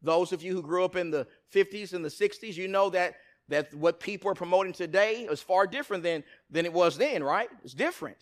Those 0.00 0.32
of 0.32 0.42
you 0.42 0.54
who 0.54 0.62
grew 0.62 0.84
up 0.84 0.96
in 0.96 1.10
the 1.10 1.26
50s 1.52 1.92
and 1.92 2.02
the 2.02 2.08
60s, 2.08 2.56
you 2.56 2.68
know 2.68 2.88
that 2.90 3.16
that 3.50 3.74
what 3.74 4.00
people 4.00 4.30
are 4.30 4.34
promoting 4.34 4.72
today 4.72 5.26
is 5.30 5.42
far 5.42 5.66
different 5.66 6.02
than, 6.02 6.24
than 6.50 6.64
it 6.64 6.72
was 6.72 6.96
then, 6.96 7.22
right? 7.22 7.48
It's 7.62 7.74
different. 7.74 8.16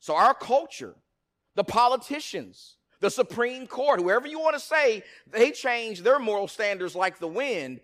So 0.00 0.16
our 0.16 0.34
culture, 0.34 0.94
the 1.54 1.64
politicians, 1.64 2.76
the 3.00 3.10
Supreme 3.10 3.66
Court, 3.66 4.00
whoever 4.00 4.26
you 4.26 4.40
want 4.40 4.54
to 4.54 4.60
say, 4.60 5.02
they 5.30 5.50
change 5.50 6.00
their 6.00 6.18
moral 6.18 6.48
standards 6.48 6.96
like 6.96 7.18
the 7.18 7.28
wind. 7.28 7.80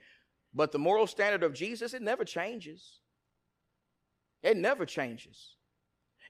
But 0.52 0.72
the 0.72 0.78
moral 0.78 1.06
standard 1.06 1.42
of 1.42 1.54
Jesus, 1.54 1.94
it 1.94 2.02
never 2.02 2.24
changes. 2.24 2.98
It 4.42 4.56
never 4.56 4.84
changes. 4.84 5.54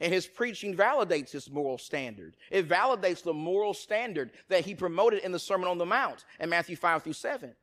And 0.00 0.12
his 0.12 0.26
preaching 0.26 0.76
validates 0.76 1.30
his 1.30 1.50
moral 1.50 1.78
standard. 1.78 2.36
It 2.50 2.68
validates 2.68 3.22
the 3.22 3.34
moral 3.34 3.74
standard 3.74 4.32
that 4.48 4.64
he 4.64 4.74
promoted 4.74 5.22
in 5.22 5.32
the 5.32 5.38
Sermon 5.38 5.68
on 5.68 5.78
the 5.78 5.86
Mount 5.86 6.24
in 6.40 6.48
Matthew 6.48 6.76
5 6.76 7.02
through 7.02 7.12
7. 7.12 7.54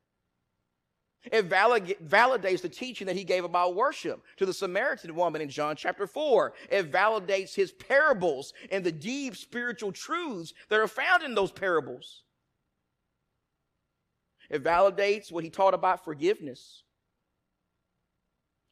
It 1.26 1.50
validates 1.50 2.62
the 2.62 2.70
teaching 2.70 3.08
that 3.08 3.16
he 3.16 3.26
gave 3.26 3.44
about 3.44 3.76
worship 3.76 4.24
to 4.38 4.46
the 4.46 4.54
Samaritan 4.54 5.16
woman 5.16 5.42
in 5.42 5.50
John 5.50 5.76
chapter 5.76 6.08
4. 6.08 6.54
It 6.72 6.92
validates 6.92 7.54
his 7.56 7.72
parables 7.72 8.54
and 8.72 8.84
the 8.84 8.92
deep 8.92 9.36
spiritual 9.36 9.92
truths 9.92 10.54
that 10.70 10.80
are 10.80 10.88
found 10.88 11.24
in 11.24 11.36
those 11.36 11.52
parables. 11.52 12.24
It 14.50 14.64
validates 14.64 15.32
what 15.32 15.44
he 15.44 15.50
taught 15.50 15.74
about 15.74 16.06
forgiveness. 16.06 16.84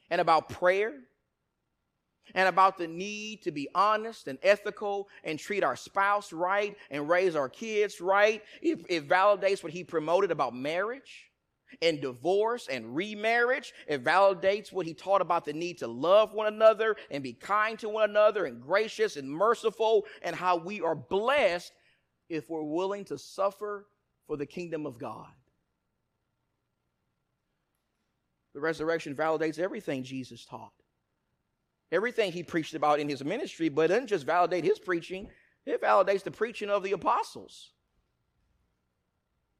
and 0.10 0.22
about 0.22 0.50
prayer 0.50 0.94
and 2.34 2.48
about 2.48 2.78
the 2.78 2.88
need 2.88 3.44
to 3.44 3.52
be 3.52 3.68
honest 3.76 4.28
and 4.28 4.40
ethical 4.44 5.08
and 5.24 5.40
treat 5.40 5.64
our 5.64 5.76
spouse 5.76 6.34
right 6.34 6.76
and 6.92 7.10
raise 7.10 7.36
our 7.36 7.50
kids 7.50 8.02
right. 8.02 8.42
It, 8.62 8.86
it, 8.90 9.08
validates 9.08 9.64
what 9.64 9.74
he 9.74 9.84
promoted 9.84 10.32
about 10.32 10.56
marriage 10.56 11.32
and 11.82 12.02
divorce 12.02 12.68
and 12.68 12.96
remarriage. 12.96 13.74
It 13.88 14.04
validates 14.04 14.72
what 14.72 14.86
he 14.86 14.94
taught 14.94 15.22
about 15.22 15.46
the 15.46 15.54
need 15.54 15.80
to 15.80 15.88
love 15.88 16.34
one 16.34 16.48
another 16.48 16.96
and 17.12 17.24
be 17.24 17.34
kind 17.34 17.78
to 17.80 17.90
one 17.90 18.10
another 18.10 18.46
and 18.46 18.62
gracious 18.62 19.18
and 19.18 19.30
merciful 19.30 20.06
and 20.22 20.36
how 20.36 20.58
we 20.58 20.82
are 20.82 20.96
blessed 20.96 21.74
if 22.30 22.50
we're 22.50 22.64
willing 22.64 23.06
to 23.06 23.18
suffer 23.18 23.88
for 24.28 24.38
the 24.38 24.46
kingdom 24.46 24.86
of 24.86 24.98
God. 24.98 25.30
The 28.54 28.62
resurrection 28.62 29.16
validates 29.16 29.60
everything 29.60 30.04
Jesus 30.04 30.46
taught. 30.46 30.72
Everything 31.92 32.32
he 32.32 32.42
preached 32.42 32.74
about 32.74 33.00
in 33.00 33.08
his 33.08 33.24
ministry, 33.24 33.70
but 33.70 33.84
it 33.84 33.88
doesn't 33.90 34.08
just 34.08 34.26
validate 34.26 34.64
his 34.64 34.80
preaching, 34.80 35.30
it 35.66 35.82
validates 35.82 36.24
the 36.24 36.32
preaching 36.32 36.70
of 36.70 36.82
the 36.82 36.94
apostles. 36.94 37.74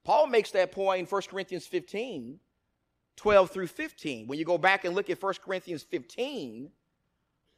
Paul 0.06 0.28
makes 0.28 0.52
that 0.52 0.72
point 0.72 1.00
in 1.02 1.06
1 1.08 1.22
Corinthians 1.30 1.66
15, 1.66 2.40
12 3.18 3.50
through 3.50 3.68
15. 3.68 4.28
When 4.28 4.40
you 4.40 4.46
go 4.46 4.58
back 4.58 4.86
and 4.86 4.96
look 4.96 5.10
at 5.10 5.22
1 5.22 5.34
Corinthians 5.44 5.82
15, 5.82 6.70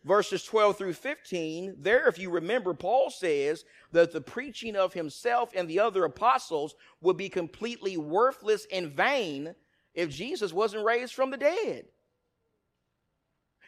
verses 0.05 0.45
12 0.45 0.77
through 0.77 0.93
15, 0.93 1.75
there, 1.77 2.07
if 2.07 2.17
you 2.17 2.29
remember, 2.29 2.73
Paul 2.73 3.09
says 3.09 3.65
that 3.91 4.13
the 4.13 4.21
preaching 4.21 4.77
of 4.77 4.93
himself 4.93 5.51
and 5.53 5.69
the 5.69 5.81
other 5.81 6.05
apostles 6.05 6.75
would 7.01 7.17
be 7.17 7.27
completely 7.27 7.97
worthless 7.97 8.65
and 8.71 8.93
vain 8.93 9.53
if 9.93 10.09
Jesus 10.09 10.53
wasn't 10.53 10.85
raised 10.85 11.13
from 11.13 11.31
the 11.31 11.37
dead. 11.37 11.85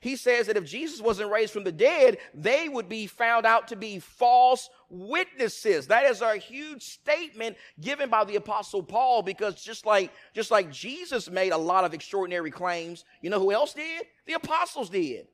He 0.01 0.15
says 0.15 0.47
that 0.47 0.57
if 0.57 0.65
Jesus 0.65 1.01
wasn't 1.01 1.31
raised 1.31 1.53
from 1.53 1.63
the 1.63 1.71
dead, 1.71 2.17
they 2.33 2.69
would 2.69 2.87
be 2.87 3.07
found 3.07 3.45
out 3.45 3.67
to 3.69 3.75
be 3.75 3.99
false 3.99 4.69
witnesses. 4.89 5.87
That 5.87 6.05
is 6.05 6.21
a 6.21 6.37
huge 6.37 6.83
statement 6.83 7.57
given 7.79 8.09
by 8.09 8.23
the 8.23 8.35
apostle 8.37 8.83
Paul 8.83 9.21
because 9.21 9.61
just 9.61 9.85
like, 9.85 10.11
just 10.33 10.51
like 10.51 10.71
Jesus 10.71 11.29
made 11.29 11.51
a 11.51 11.57
lot 11.57 11.83
of 11.83 11.93
extraordinary 11.93 12.51
claims, 12.51 13.05
you 13.21 13.29
know 13.29 13.39
who 13.39 13.51
else 13.51 13.73
did? 13.73 14.05
The 14.25 14.33
apostles 14.33 14.89
did. 14.89 15.27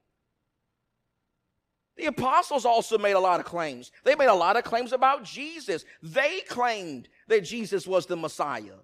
The 1.97 2.07
apostles 2.07 2.65
also 2.65 2.97
made 2.97 3.13
a 3.13 3.19
lot 3.19 3.39
of 3.39 3.45
claims. 3.45 3.91
They 4.03 4.15
made 4.15 4.27
a 4.27 4.33
lot 4.33 4.57
of 4.57 4.63
claims 4.63 4.91
about 4.91 5.23
Jesus. 5.23 5.85
They 6.03 6.41
claimed 6.41 7.07
that 7.27 7.45
Jesus 7.45 7.87
was 7.87 8.05
the 8.05 8.17
Messiah. 8.17 8.79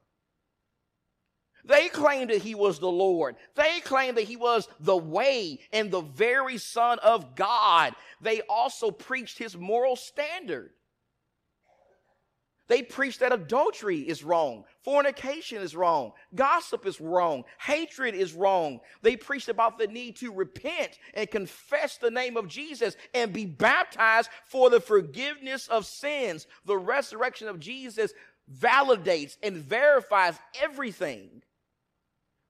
They 1.65 1.89
claimed 1.89 2.30
that 2.30 2.41
he 2.41 2.56
was 2.56 2.80
the 2.80 2.91
Lord. 2.91 3.36
They 3.56 3.80
claimed 3.82 4.18
that 4.18 4.24
he 4.24 4.38
was 4.38 4.68
the 4.80 4.98
way 4.98 5.60
and 5.72 5.91
the 5.91 6.01
very 6.01 6.58
Son 6.58 7.00
of 7.00 7.36
God. 7.36 7.94
They 8.22 8.41
also 8.41 8.91
preached 8.91 9.38
his 9.38 9.56
moral 9.58 9.96
standard. 9.96 10.72
They 12.72 12.84
preached 12.84 13.20
that 13.20 13.34
adultery 13.34 14.00
is 14.00 14.24
wrong, 14.24 14.63
fornication 14.82 15.62
is 15.62 15.75
wrong, 15.75 16.13
gossip 16.34 16.86
is 16.86 17.01
wrong, 17.01 17.44
hatred 17.60 18.15
is 18.15 18.34
wrong. 18.34 18.80
They 19.01 19.18
preached 19.18 19.50
about 19.50 19.77
the 19.77 19.88
need 19.88 20.15
to 20.18 20.32
repent 20.32 20.98
and 21.13 21.30
confess 21.30 21.98
the 21.98 22.10
name 22.10 22.38
of 22.38 22.48
Jesus 22.48 22.96
and 23.13 23.34
be 23.34 23.46
baptized 23.46 24.30
for 24.46 24.70
the 24.70 24.80
forgiveness 24.80 25.68
of 25.68 25.86
sins. 25.86 26.48
The 26.63 26.77
resurrection 26.77 27.50
of 27.50 27.60
Jesus 27.60 28.13
validates 28.50 29.36
and 29.44 29.58
verifies 29.58 30.39
everything 30.62 31.44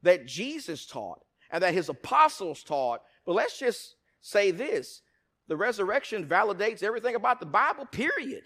that 0.03 0.25
Jesus 0.25 0.85
taught 0.85 1.21
and 1.49 1.63
that 1.63 1.73
his 1.73 1.89
apostles 1.89 2.63
taught. 2.63 3.01
But 3.25 3.35
let's 3.35 3.59
just 3.59 3.95
say 4.21 4.51
this 4.51 5.01
the 5.47 5.57
resurrection 5.57 6.25
validates 6.25 6.83
everything 6.83 7.15
about 7.15 7.39
the 7.39 7.45
Bible, 7.45 7.85
period. 7.85 8.43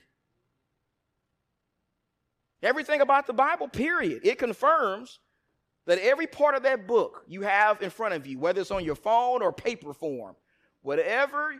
Everything 2.63 3.01
about 3.01 3.27
the 3.27 3.33
Bible, 3.33 3.67
period. 3.67 4.21
It 4.23 4.39
confirms 4.39 5.19
that 5.85 5.99
every 5.99 6.25
part 6.25 6.55
of 6.55 6.63
that 6.63 6.87
book 6.87 7.23
you 7.27 7.41
have 7.43 7.81
in 7.83 7.91
front 7.91 8.15
of 8.15 8.25
you, 8.25 8.39
whether 8.39 8.61
it's 8.61 8.71
on 8.71 8.83
your 8.83 8.95
phone 8.95 9.43
or 9.43 9.53
paper 9.53 9.93
form, 9.93 10.35
whatever 10.81 11.53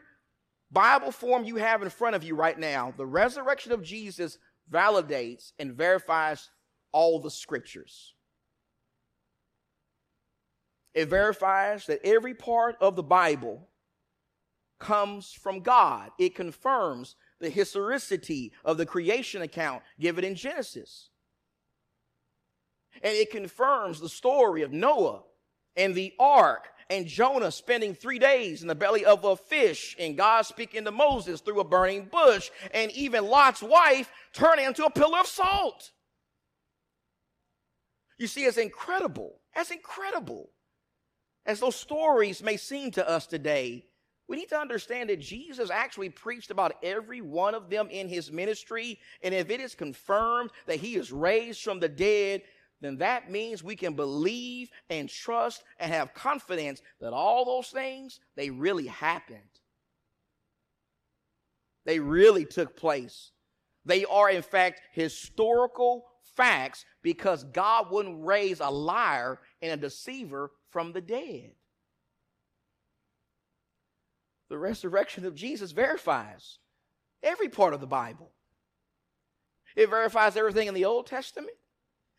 Bible 0.71 1.11
form 1.11 1.43
you 1.43 1.57
have 1.57 1.83
in 1.83 1.89
front 1.89 2.15
of 2.15 2.23
you 2.23 2.35
right 2.35 2.57
now, 2.57 2.91
the 2.97 3.05
resurrection 3.05 3.71
of 3.71 3.83
Jesus 3.83 4.39
validates 4.71 5.51
and 5.59 5.73
verifies 5.73 6.49
all 6.91 7.19
the 7.19 7.29
scriptures. 7.29 8.14
It 10.95 11.09
verifies 11.09 11.85
that 11.87 11.99
every 12.05 12.33
part 12.33 12.77
of 12.79 12.95
the 12.95 13.03
Bible 13.03 13.67
comes 14.79 15.33
from 15.33 15.59
God. 15.59 16.09
It 16.17 16.35
confirms 16.35 17.15
the 17.41 17.49
historicity 17.49 18.53
of 18.63 18.77
the 18.77 18.85
creation 18.85 19.41
account 19.41 19.83
given 19.99 20.23
in 20.23 20.35
Genesis. 20.35 21.09
And 23.03 23.13
it 23.13 23.29
confirms 23.29 23.99
the 23.99 24.07
story 24.07 24.61
of 24.61 24.71
Noah 24.71 25.23
and 25.75 25.93
the 25.93 26.13
ark 26.17 26.69
and 26.89 27.07
Jonah 27.07 27.51
spending 27.51 27.93
three 27.93 28.19
days 28.19 28.61
in 28.61 28.69
the 28.69 28.75
belly 28.75 29.03
of 29.03 29.25
a 29.25 29.35
fish 29.35 29.97
and 29.99 30.15
God 30.15 30.43
speaking 30.43 30.85
to 30.85 30.91
Moses 30.91 31.41
through 31.41 31.59
a 31.59 31.65
burning 31.65 32.05
bush 32.05 32.51
and 32.73 32.89
even 32.91 33.25
Lot's 33.25 33.61
wife 33.61 34.09
turning 34.31 34.65
into 34.65 34.85
a 34.85 34.89
pillar 34.89 35.19
of 35.19 35.27
salt. 35.27 35.91
You 38.17 38.27
see, 38.27 38.45
it's 38.45 38.57
incredible. 38.57 39.41
That's 39.53 39.71
incredible. 39.71 40.51
As 41.45 41.59
those 41.59 41.75
stories 41.75 42.41
may 42.41 42.57
seem 42.57 42.91
to 42.91 43.07
us 43.07 43.27
today, 43.27 43.85
we 44.27 44.37
need 44.37 44.49
to 44.49 44.59
understand 44.59 45.09
that 45.09 45.19
Jesus 45.19 45.69
actually 45.69 46.09
preached 46.09 46.49
about 46.49 46.75
every 46.81 47.21
one 47.21 47.53
of 47.53 47.69
them 47.69 47.87
in 47.91 48.07
his 48.07 48.31
ministry. 48.31 48.99
And 49.21 49.35
if 49.35 49.51
it 49.51 49.59
is 49.59 49.75
confirmed 49.75 50.49
that 50.65 50.79
he 50.79 50.95
is 50.95 51.11
raised 51.11 51.61
from 51.61 51.79
the 51.79 51.89
dead, 51.89 52.41
then 52.81 52.97
that 52.97 53.31
means 53.31 53.63
we 53.63 53.75
can 53.75 53.93
believe 53.93 54.69
and 54.89 55.07
trust 55.07 55.63
and 55.79 55.93
have 55.93 56.15
confidence 56.15 56.81
that 56.99 57.13
all 57.13 57.45
those 57.45 57.69
things, 57.69 58.19
they 58.35 58.49
really 58.49 58.87
happened. 58.87 59.39
They 61.85 61.99
really 61.99 62.45
took 62.45 62.75
place. 62.75 63.31
They 63.85 64.05
are, 64.05 64.31
in 64.31 64.41
fact, 64.41 64.81
historical 64.91 66.05
facts 66.35 66.83
because 67.03 67.43
God 67.43 67.91
wouldn't 67.91 68.25
raise 68.25 68.59
a 68.59 68.69
liar 68.69 69.39
and 69.61 69.71
a 69.71 69.77
deceiver 69.77 70.49
from 70.75 70.91
the 70.91 70.99
dead. 70.99 71.51
The 74.49 74.57
resurrection 74.57 75.25
of 75.25 75.33
Jesus 75.33 75.71
verifies 75.71 76.59
every 77.23 77.47
part 77.47 77.73
of 77.73 77.79
the 77.79 77.87
Bible. 77.87 78.29
It 79.77 79.89
verifies 79.89 80.35
everything 80.35 80.67
in 80.67 80.73
the 80.73 80.83
Old 80.83 81.07
Testament. 81.07 81.55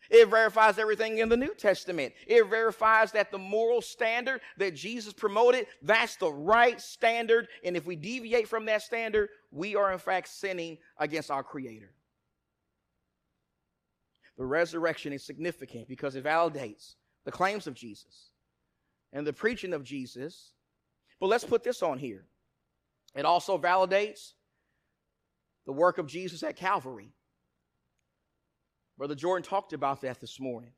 It 0.09 0.27
verifies 0.27 0.79
everything 0.79 1.19
in 1.19 1.29
the 1.29 1.37
New 1.37 1.53
Testament. 1.53 2.15
It 2.25 2.49
verifies 2.49 3.11
that 3.11 3.29
the 3.29 3.37
moral 3.37 3.79
standard 3.79 4.41
that 4.57 4.73
Jesus 4.73 5.13
promoted, 5.13 5.67
that's 5.83 6.15
the 6.15 6.31
right 6.31 6.81
standard. 6.81 7.47
And 7.63 7.77
if 7.77 7.85
we 7.85 7.95
deviate 7.95 8.47
from 8.47 8.65
that 8.65 8.81
standard, 8.81 9.29
we 9.51 9.75
are 9.75 9.93
in 9.93 9.99
fact 9.99 10.29
sinning 10.29 10.79
against 10.97 11.29
our 11.29 11.43
Creator. 11.43 11.91
The 14.35 14.45
resurrection 14.47 15.13
is 15.13 15.23
significant 15.23 15.87
because 15.87 16.15
it 16.15 16.23
validates 16.23 16.95
the 17.23 17.31
claims 17.31 17.67
of 17.67 17.75
Jesus 17.75 18.31
and 19.13 19.25
the 19.25 19.33
preaching 19.33 19.73
of 19.73 19.83
Jesus. 19.83 20.53
But 21.19 21.27
let's 21.27 21.43
put 21.43 21.63
this 21.63 21.81
on 21.81 21.97
here. 21.97 22.25
It 23.15 23.25
also 23.25 23.57
validates 23.57 24.33
the 25.65 25.73
work 25.73 25.97
of 25.97 26.07
Jesus 26.07 26.43
at 26.43 26.55
Calvary. 26.55 27.13
Brother 28.97 29.15
Jordan 29.15 29.43
talked 29.43 29.73
about 29.73 30.01
that 30.01 30.19
this 30.19 30.39
morning. 30.39 30.71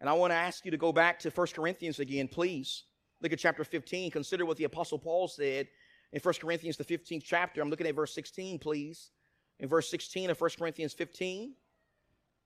And 0.00 0.10
I 0.10 0.12
want 0.14 0.30
to 0.30 0.36
ask 0.36 0.64
you 0.64 0.70
to 0.70 0.76
go 0.76 0.92
back 0.92 1.18
to 1.20 1.30
1 1.30 1.46
Corinthians 1.54 1.98
again, 1.98 2.28
please. 2.28 2.84
Look 3.22 3.32
at 3.32 3.38
chapter 3.38 3.64
15. 3.64 4.10
Consider 4.10 4.44
what 4.44 4.56
the 4.56 4.64
Apostle 4.64 4.98
Paul 4.98 5.28
said 5.28 5.68
in 6.12 6.20
1 6.20 6.34
Corinthians, 6.40 6.76
the 6.76 6.84
15th 6.84 7.22
chapter. 7.24 7.60
I'm 7.60 7.70
looking 7.70 7.86
at 7.86 7.94
verse 7.94 8.14
16, 8.14 8.58
please. 8.58 9.10
In 9.58 9.68
verse 9.68 9.90
16 9.90 10.30
of 10.30 10.40
1 10.40 10.50
Corinthians 10.58 10.92
15, 10.92 11.54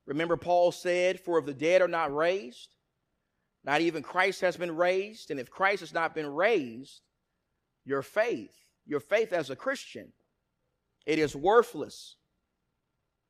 remember 0.07 0.37
Paul 0.37 0.71
said, 0.71 1.19
For 1.19 1.39
if 1.39 1.47
the 1.47 1.55
dead 1.55 1.83
are 1.83 1.89
not 1.89 2.15
raised, 2.15 2.77
not 3.65 3.81
even 3.81 4.03
Christ 4.03 4.41
has 4.41 4.57
been 4.57 4.75
raised. 4.75 5.31
And 5.31 5.39
if 5.39 5.51
Christ 5.51 5.81
has 5.81 5.93
not 5.93 6.15
been 6.15 6.27
raised, 6.27 7.03
your 7.85 8.03
faith, 8.03 8.55
your 8.87 9.01
faith 9.01 9.33
as 9.33 9.51
a 9.51 9.57
Christian, 9.57 10.13
it 11.07 11.19
is 11.19 11.37
worthless. 11.37 12.17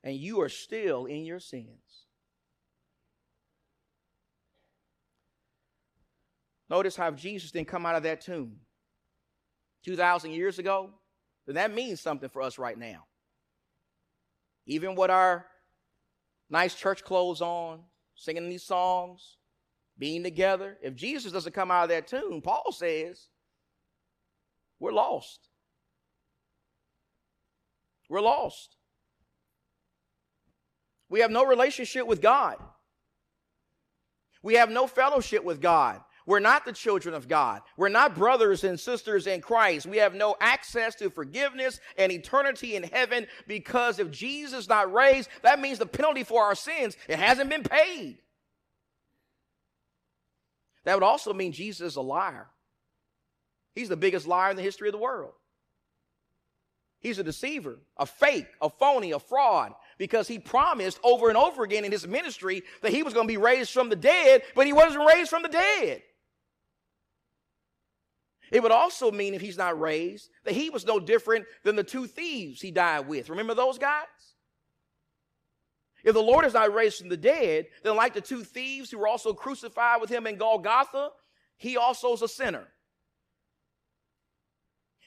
And 0.03 0.17
you 0.17 0.41
are 0.41 0.49
still 0.49 1.07
in 1.07 1.25
your 1.25 1.41
sins. 1.41 2.07
Notice 6.71 6.95
how 6.95 7.11
Jesus 7.11 7.51
didn't 7.51 7.69
come 7.69 7.85
out 7.85 7.97
of 7.97 8.05
that 8.05 8.21
tomb 8.21 8.57
2,000 9.85 10.31
years 10.31 10.59
ago. 10.59 10.91
Then 11.47 11.57
that 11.57 11.75
means 11.75 12.01
something 12.01 12.29
for 12.29 12.43
us 12.43 12.59
right 12.59 12.79
now. 12.79 13.07
Even 14.67 14.95
with 14.95 15.11
our 15.11 15.47
nice 16.49 16.75
church 16.75 17.03
clothes 17.03 17.41
on, 17.41 17.81
singing 18.15 18.49
these 18.49 18.63
songs, 18.63 19.39
being 20.01 20.25
together. 20.25 20.79
If 20.83 20.97
Jesus 20.97 21.31
doesn't 21.31 21.53
come 21.53 21.71
out 21.71 21.85
of 21.85 21.89
that 21.91 22.09
tomb, 22.09 22.41
Paul 22.43 22.73
says, 22.73 23.29
we're 24.81 24.93
lost. 24.93 25.49
We're 28.09 28.23
lost. 28.23 28.77
We 31.09 31.21
have 31.21 31.31
no 31.31 31.45
relationship 31.45 32.07
with 32.07 32.21
God. 32.23 32.57
We 34.43 34.55
have 34.55 34.71
no 34.71 34.87
fellowship 34.87 35.45
with 35.45 35.61
God. 35.61 36.01
We're 36.27 36.41
not 36.41 36.65
the 36.65 36.73
children 36.73 37.15
of 37.15 37.29
God. 37.29 37.63
We're 37.77 37.89
not 37.89 38.15
brothers 38.15 38.65
and 38.65 38.79
sisters 38.79 39.27
in 39.27 39.41
Christ. 39.41 39.87
We 39.87 39.99
have 39.99 40.15
no 40.15 40.37
access 40.41 40.95
to 40.97 41.11
forgiveness 41.11 41.81
and 41.99 42.11
eternity 42.11 42.77
in 42.77 42.85
heaven 42.85 43.27
because 43.47 43.99
if 43.99 44.11
Jesus 44.11 44.61
is 44.61 44.69
not 44.69 44.93
raised, 44.93 45.29
that 45.43 45.61
means 45.61 45.79
the 45.79 45.87
penalty 45.87 46.23
for 46.23 46.45
our 46.45 46.55
sins, 46.55 46.97
it 47.09 47.19
hasn't 47.19 47.51
been 47.51 47.65
paid. 47.65 48.19
That 50.91 50.97
would 50.97 51.05
also 51.05 51.33
mean 51.33 51.53
Jesus 51.53 51.93
is 51.93 51.97
a 51.97 52.01
liar. 52.01 52.49
He's 53.77 53.89
the 53.89 53.97
biggest 53.97 54.27
liar 54.27 54.51
in 54.51 54.57
the 54.57 54.63
history 54.63 54.89
of 54.89 54.93
the 54.93 54.99
world. 54.99 55.35
He's 56.99 57.21
a 57.21 57.23
deceiver, 57.23 57.79
a 57.97 58.07
fake, 58.07 58.49
a 58.61 58.69
phony, 58.69 59.13
a 59.13 59.21
fraud, 59.21 59.73
because 59.99 60.27
he 60.27 60.41
promised 60.41 60.99
over 61.05 61.29
and 61.29 61.39
over 61.39 61.63
again 61.63 61.85
in 61.85 61.93
his 61.93 62.09
ministry 62.09 62.65
that 62.83 62.91
he 62.91 63.05
was 63.05 63.15
going 63.15 63.29
to 63.29 63.33
be 63.33 63.37
raised 63.37 63.71
from 63.71 63.89
the 63.89 63.95
dead, 63.95 64.43
but 64.57 64.67
he 64.67 64.73
wasn't 64.73 65.07
raised 65.07 65.31
from 65.31 65.43
the 65.43 65.49
dead. 65.49 66.03
It 68.51 68.61
would 68.61 68.73
also 68.73 69.13
mean, 69.13 69.35
if 69.35 69.41
he's 69.41 69.59
not 69.59 69.79
raised, 69.79 70.29
that 70.43 70.55
he 70.55 70.71
was 70.71 70.85
no 70.85 70.99
different 70.99 71.47
than 71.63 71.77
the 71.77 71.85
two 71.85 72.09
thieves 72.09 72.61
he 72.61 72.73
died 72.73 73.07
with. 73.07 73.31
Remember 73.31 73.55
those 73.55 73.79
guys? 73.79 74.07
If 76.05 76.15
the 76.15 76.23
Lord 76.23 76.45
is 76.45 76.55
not 76.55 76.73
raised 76.73 76.99
from 76.99 77.09
the 77.09 77.17
dead, 77.17 77.67
then 77.83 77.97
like 77.97 78.15
the 78.15 78.21
two 78.21 78.45
thieves 78.45 78.91
who 78.91 78.99
were 78.99 79.09
also 79.09 79.33
crucified 79.33 80.01
with 80.01 80.11
him 80.11 80.27
in 80.27 80.37
Golgotha, 80.37 81.11
he 81.57 81.77
also 81.77 82.13
is 82.13 82.23
a 82.23 82.29
sinner. 82.29 82.67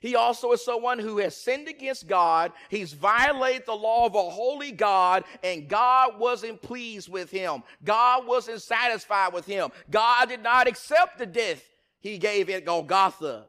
He 0.03 0.17
also 0.17 0.51
is 0.51 0.63
someone 0.63 0.99
who 0.99 1.19
has 1.19 1.33
sinned 1.35 1.69
against 1.69 2.07
God. 2.07 2.51
He's 2.69 2.91
violated 2.91 3.65
the 3.65 3.73
law 3.73 4.05
of 4.05 4.15
a 4.15 4.29
holy 4.29 4.73
God, 4.73 5.23
and 5.41 5.69
God 5.69 6.19
wasn't 6.19 6.61
pleased 6.61 7.07
with 7.07 7.31
him. 7.31 7.63
God 7.85 8.27
wasn't 8.27 8.61
satisfied 8.61 9.31
with 9.31 9.45
him. 9.45 9.69
God 9.89 10.27
did 10.27 10.43
not 10.43 10.67
accept 10.67 11.17
the 11.17 11.25
death 11.25 11.63
he 12.01 12.17
gave 12.17 12.49
at 12.49 12.65
Golgotha 12.65 13.45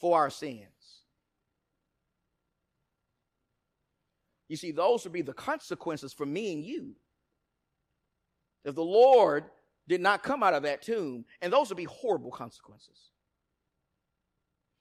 for 0.00 0.18
our 0.18 0.28
sins. 0.28 0.75
You 4.48 4.56
see, 4.56 4.70
those 4.70 5.04
would 5.04 5.12
be 5.12 5.22
the 5.22 5.32
consequences 5.32 6.12
for 6.12 6.26
me 6.26 6.52
and 6.52 6.64
you. 6.64 6.94
If 8.64 8.74
the 8.74 8.84
Lord 8.84 9.44
did 9.88 10.00
not 10.00 10.22
come 10.22 10.42
out 10.42 10.54
of 10.54 10.62
that 10.64 10.82
tomb, 10.82 11.24
and 11.40 11.52
those 11.52 11.68
would 11.68 11.76
be 11.76 11.84
horrible 11.84 12.30
consequences. 12.30 13.10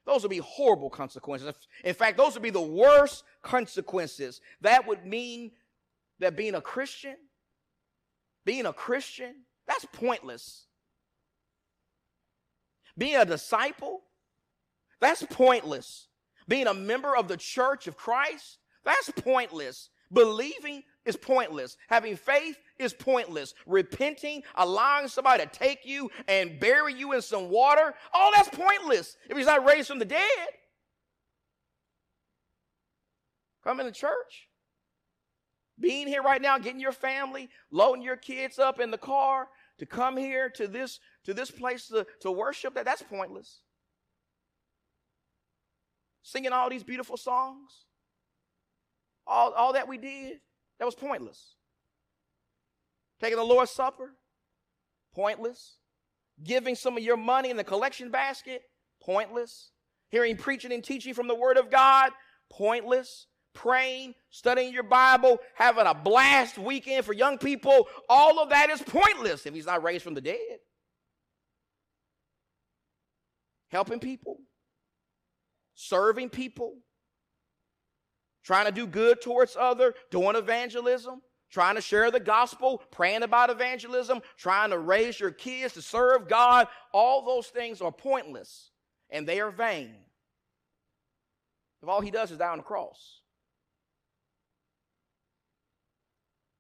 Those 0.05 0.21
would 0.21 0.29
be 0.29 0.37
horrible 0.37 0.89
consequences. 0.89 1.51
In 1.83 1.95
fact, 1.95 2.17
those 2.17 2.33
would 2.33 2.43
be 2.43 2.51
the 2.51 2.61
worst 2.61 3.23
consequences. 3.41 4.41
That 4.61 4.87
would 4.87 5.05
mean 5.05 5.51
that 6.19 6.35
being 6.35 6.55
a 6.55 6.61
Christian, 6.61 7.15
being 8.45 8.67
a 8.67 8.73
Christian, 8.73 9.35
that's 9.67 9.85
pointless. 9.91 10.67
Being 12.97 13.17
a 13.17 13.25
disciple, 13.25 14.03
that's 15.01 15.23
pointless. 15.23 16.07
Being 16.47 16.67
a 16.67 16.73
member 16.73 17.15
of 17.15 17.27
the 17.27 17.37
church 17.37 17.87
of 17.87 17.97
Christ, 17.97 18.59
that's 18.85 19.11
pointless. 19.21 19.89
Believing 20.13 20.83
is 21.05 21.15
pointless. 21.15 21.77
Having 21.89 22.17
faith 22.17 22.57
is 22.77 22.93
pointless. 22.93 23.53
Repenting, 23.65 24.43
allowing 24.55 25.07
somebody 25.07 25.43
to 25.43 25.49
take 25.49 25.85
you 25.85 26.09
and 26.27 26.59
bury 26.59 26.93
you 26.93 27.13
in 27.13 27.21
some 27.21 27.49
water, 27.49 27.93
all 28.13 28.31
that's 28.33 28.49
pointless 28.49 29.17
if 29.29 29.35
he's 29.35 29.47
not 29.47 29.65
raised 29.65 29.87
from 29.87 29.99
the 29.99 30.05
dead. 30.05 30.47
Coming 33.63 33.87
to 33.87 33.91
church, 33.91 34.47
being 35.79 36.07
here 36.07 36.21
right 36.21 36.41
now, 36.41 36.59
getting 36.59 36.79
your 36.79 36.91
family, 36.91 37.49
loading 37.71 38.03
your 38.03 38.15
kids 38.15 38.59
up 38.59 38.79
in 38.79 38.91
the 38.91 38.97
car 38.97 39.47
to 39.79 39.85
come 39.85 40.15
here 40.15 40.49
to 40.51 40.67
this 40.67 40.99
to 41.25 41.33
this 41.33 41.49
place 41.51 41.87
to, 41.87 42.05
to 42.21 42.31
worship 42.31 42.75
that 42.75 42.85
that's 42.85 43.01
pointless. 43.01 43.61
Singing 46.21 46.51
all 46.51 46.69
these 46.69 46.83
beautiful 46.83 47.17
songs, 47.17 47.85
all, 49.27 49.51
all 49.53 49.73
that 49.73 49.87
we 49.87 49.97
did, 49.97 50.39
that 50.79 50.85
was 50.85 50.95
pointless. 50.95 51.55
Taking 53.19 53.37
the 53.37 53.43
Lord's 53.43 53.71
Supper, 53.71 54.13
pointless. 55.13 55.77
Giving 56.43 56.75
some 56.75 56.97
of 56.97 57.03
your 57.03 57.15
money 57.15 57.49
in 57.49 57.55
the 57.55 57.63
collection 57.63 58.11
basket, 58.11 58.63
pointless. 59.01 59.71
Hearing 60.09 60.35
preaching 60.35 60.73
and 60.73 60.83
teaching 60.83 61.13
from 61.13 61.27
the 61.27 61.35
Word 61.35 61.57
of 61.57 61.71
God, 61.71 62.11
pointless. 62.51 63.27
Praying, 63.53 64.15
studying 64.31 64.73
your 64.73 64.83
Bible, 64.83 65.39
having 65.53 65.85
a 65.87 65.93
blast 65.93 66.57
weekend 66.57 67.05
for 67.05 67.13
young 67.13 67.37
people, 67.37 67.87
all 68.09 68.39
of 68.39 68.49
that 68.49 68.69
is 68.69 68.81
pointless 68.81 69.45
if 69.45 69.53
he's 69.53 69.65
not 69.65 69.81
raised 69.81 70.03
from 70.03 70.13
the 70.13 70.19
dead. 70.19 70.59
Helping 73.69 74.01
people, 74.01 74.41
serving 75.73 76.29
people, 76.29 76.79
trying 78.45 78.67
to 78.67 78.71
do 78.71 78.85
good 78.85 79.21
towards 79.21 79.57
other, 79.59 79.95
doing 80.11 80.35
evangelism, 80.35 81.21
trying 81.51 81.75
to 81.75 81.81
share 81.81 82.11
the 82.11 82.19
gospel, 82.19 82.81
praying 82.91 83.23
about 83.23 83.49
evangelism, 83.49 84.21
trying 84.37 84.69
to 84.69 84.77
raise 84.77 85.19
your 85.19 85.31
kids 85.31 85.73
to 85.73 85.81
serve 85.81 86.29
God, 86.29 86.67
all 86.93 87.25
those 87.25 87.47
things 87.47 87.81
are 87.81 87.91
pointless 87.91 88.69
and 89.09 89.27
they 89.27 89.41
are 89.41 89.51
vain. 89.51 89.95
If 91.81 91.89
all 91.89 92.01
he 92.01 92.11
does 92.11 92.31
is 92.31 92.37
die 92.37 92.47
on 92.47 92.57
the 92.57 92.63
cross. 92.63 93.21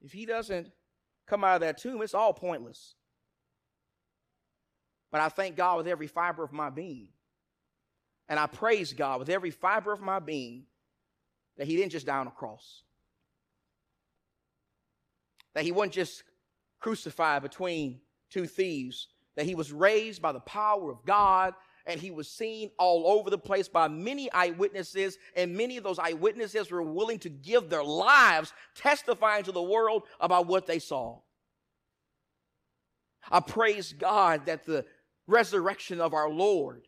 If 0.01 0.11
he 0.11 0.25
doesn't 0.25 0.71
come 1.27 1.43
out 1.43 1.55
of 1.55 1.61
that 1.61 1.77
tomb, 1.77 2.01
it's 2.01 2.13
all 2.13 2.33
pointless. 2.33 2.95
But 5.11 5.21
I 5.21 5.29
thank 5.29 5.55
God 5.55 5.77
with 5.77 5.87
every 5.87 6.07
fiber 6.07 6.43
of 6.43 6.51
my 6.51 6.69
being. 6.69 7.09
And 8.27 8.39
I 8.39 8.47
praise 8.47 8.93
God 8.93 9.19
with 9.19 9.29
every 9.29 9.51
fiber 9.51 9.93
of 9.93 10.01
my 10.01 10.19
being 10.19 10.65
that 11.57 11.67
he 11.67 11.75
didn't 11.75 11.91
just 11.91 12.05
die 12.05 12.17
on 12.17 12.27
a 12.27 12.31
cross. 12.31 12.83
That 15.53 15.63
he 15.63 15.71
wasn't 15.71 15.93
just 15.93 16.23
crucified 16.79 17.41
between 17.41 18.01
two 18.29 18.45
thieves, 18.45 19.07
that 19.35 19.45
he 19.45 19.55
was 19.55 19.71
raised 19.71 20.21
by 20.21 20.31
the 20.31 20.39
power 20.41 20.91
of 20.91 21.05
God 21.05 21.53
and 21.85 21.99
he 21.99 22.11
was 22.11 22.29
seen 22.29 22.71
all 22.79 23.07
over 23.07 23.29
the 23.29 23.37
place 23.37 23.67
by 23.67 23.87
many 23.87 24.31
eyewitnesses, 24.31 25.17
and 25.35 25.55
many 25.55 25.77
of 25.77 25.83
those 25.83 25.99
eyewitnesses 25.99 26.71
were 26.71 26.81
willing 26.81 27.19
to 27.19 27.29
give 27.29 27.69
their 27.69 27.83
lives 27.83 28.53
testifying 28.75 29.43
to 29.43 29.51
the 29.51 29.61
world 29.61 30.03
about 30.19 30.47
what 30.47 30.65
they 30.65 30.79
saw. 30.79 31.19
I 33.29 33.39
praise 33.39 33.93
God 33.93 34.45
that 34.47 34.65
the 34.65 34.85
resurrection 35.27 35.99
of 35.99 36.13
our 36.13 36.29
Lord 36.29 36.87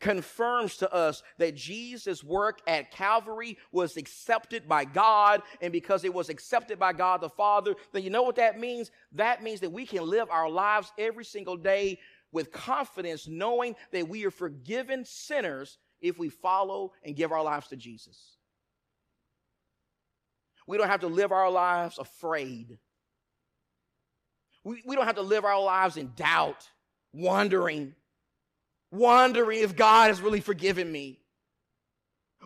confirms 0.00 0.76
to 0.78 0.92
us 0.92 1.22
that 1.38 1.54
Jesus' 1.54 2.22
work 2.22 2.60
at 2.66 2.90
Calvary 2.90 3.58
was 3.72 3.96
accepted 3.96 4.68
by 4.68 4.84
God. 4.84 5.42
And 5.60 5.72
because 5.72 6.04
it 6.04 6.12
was 6.12 6.28
accepted 6.28 6.78
by 6.78 6.92
God 6.92 7.20
the 7.20 7.28
Father, 7.28 7.74
then 7.92 8.02
you 8.02 8.10
know 8.10 8.22
what 8.22 8.36
that 8.36 8.60
means? 8.60 8.90
That 9.12 9.42
means 9.42 9.60
that 9.60 9.72
we 9.72 9.86
can 9.86 10.08
live 10.08 10.28
our 10.30 10.50
lives 10.50 10.92
every 10.98 11.24
single 11.24 11.56
day 11.56 11.98
with 12.32 12.52
confidence, 12.52 13.26
knowing 13.26 13.76
that 13.92 14.08
we 14.08 14.24
are 14.26 14.30
forgiven 14.30 15.04
sinners 15.04 15.78
if 16.00 16.18
we 16.18 16.28
follow 16.28 16.92
and 17.02 17.16
give 17.16 17.32
our 17.32 17.42
lives 17.42 17.68
to 17.68 17.76
Jesus. 17.76 18.36
We 20.66 20.76
don't 20.76 20.88
have 20.88 21.00
to 21.00 21.06
live 21.06 21.32
our 21.32 21.50
lives 21.50 21.98
afraid. 21.98 22.78
We, 24.64 24.82
we 24.84 24.96
don't 24.96 25.06
have 25.06 25.14
to 25.16 25.22
live 25.22 25.44
our 25.44 25.62
lives 25.62 25.96
in 25.96 26.12
doubt, 26.16 26.68
wondering 27.12 27.94
wondering 28.90 29.60
if 29.60 29.76
God 29.76 30.08
has 30.08 30.20
really 30.20 30.40
forgiven 30.40 30.90
me, 30.90 31.20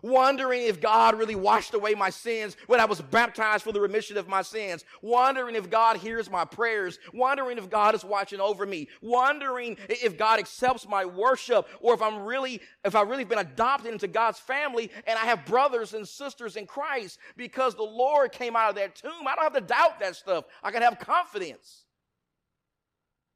wondering 0.03 0.63
if 0.63 0.81
God 0.81 1.19
really 1.19 1.35
washed 1.35 1.75
away 1.75 1.95
my 1.95 2.11
sins 2.11 2.57
when 2.67 2.81
I 2.81 2.87
was 2.87 3.01
baptized 3.01 3.65
for 3.65 3.73
the 3.73 3.81
remission 3.81 4.17
of 4.17 4.29
my 4.29 4.43
sins, 4.43 4.85
wondering 5.03 5.57
if 5.57 5.69
God 5.69 5.99
hears 5.99 6.31
my 6.31 6.45
prayers, 6.45 6.99
wondering 7.13 7.59
if 7.59 7.69
God 7.69 7.95
is 7.95 8.05
watching 8.05 8.41
over 8.41 8.65
me, 8.65 8.89
wondering 9.03 9.77
if 9.89 10.17
God 10.17 10.39
accepts 10.39 10.89
my 10.89 11.05
worship 11.05 11.67
or 11.81 11.95
if 11.95 12.03
I'm 12.03 12.23
really, 12.23 12.61
if 12.85 12.95
I've 12.95 13.09
really 13.09 13.25
been 13.25 13.39
adopted 13.39 13.93
into 13.93 14.09
God's 14.09 14.39
family 14.39 14.91
and 15.07 15.19
I 15.19 15.27
have 15.27 15.45
brothers 15.45 15.93
and 15.93 16.07
sisters 16.09 16.57
in 16.57 16.67
Christ. 16.67 17.19
Because 17.37 17.75
the 17.75 17.83
Lord 17.83 18.33
came 18.33 18.57
out 18.57 18.71
of 18.71 18.77
that 18.77 18.97
tomb. 18.97 19.27
I 19.27 19.35
don't 19.35 19.45
have 19.45 19.55
to 19.55 19.61
doubt 19.61 20.01
that 20.01 20.17
stuff. 20.17 20.45
I 20.63 20.71
can 20.71 20.83
have 20.83 20.99
confidence 20.99 21.85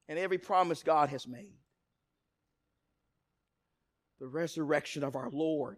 in 0.08 0.18
every 0.18 0.38
promise 0.38 0.82
God 0.82 1.10
has 1.10 1.26
made 1.26 1.52
the 4.20 4.26
resurrection 4.26 5.04
of 5.04 5.16
our 5.16 5.30
Lord. 5.30 5.76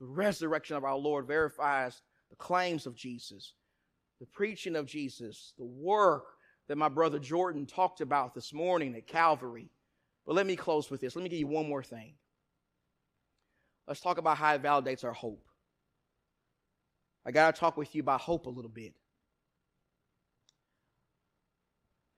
The 0.00 0.06
resurrection 0.06 0.76
of 0.76 0.84
our 0.84 0.96
Lord 0.96 1.26
verifies 1.26 2.00
the 2.30 2.36
claims 2.36 2.86
of 2.86 2.94
Jesus, 2.94 3.54
the 4.20 4.26
preaching 4.26 4.76
of 4.76 4.86
Jesus, 4.86 5.52
the 5.58 5.64
work, 5.64 6.24
that 6.68 6.76
my 6.76 6.88
brother 6.88 7.18
Jordan 7.18 7.66
talked 7.66 8.00
about 8.00 8.34
this 8.34 8.52
morning 8.52 8.94
at 8.96 9.06
Calvary. 9.06 9.70
But 10.26 10.34
let 10.34 10.46
me 10.46 10.56
close 10.56 10.90
with 10.90 11.00
this. 11.00 11.14
Let 11.14 11.22
me 11.22 11.28
give 11.28 11.38
you 11.38 11.46
one 11.46 11.68
more 11.68 11.82
thing. 11.82 12.14
Let's 13.86 14.00
talk 14.00 14.18
about 14.18 14.36
how 14.36 14.54
it 14.54 14.62
validates 14.62 15.04
our 15.04 15.12
hope. 15.12 15.44
I 17.24 17.30
got 17.30 17.54
to 17.54 17.60
talk 17.60 17.76
with 17.76 17.94
you 17.94 18.02
about 18.02 18.20
hope 18.20 18.46
a 18.46 18.50
little 18.50 18.70
bit. 18.70 18.94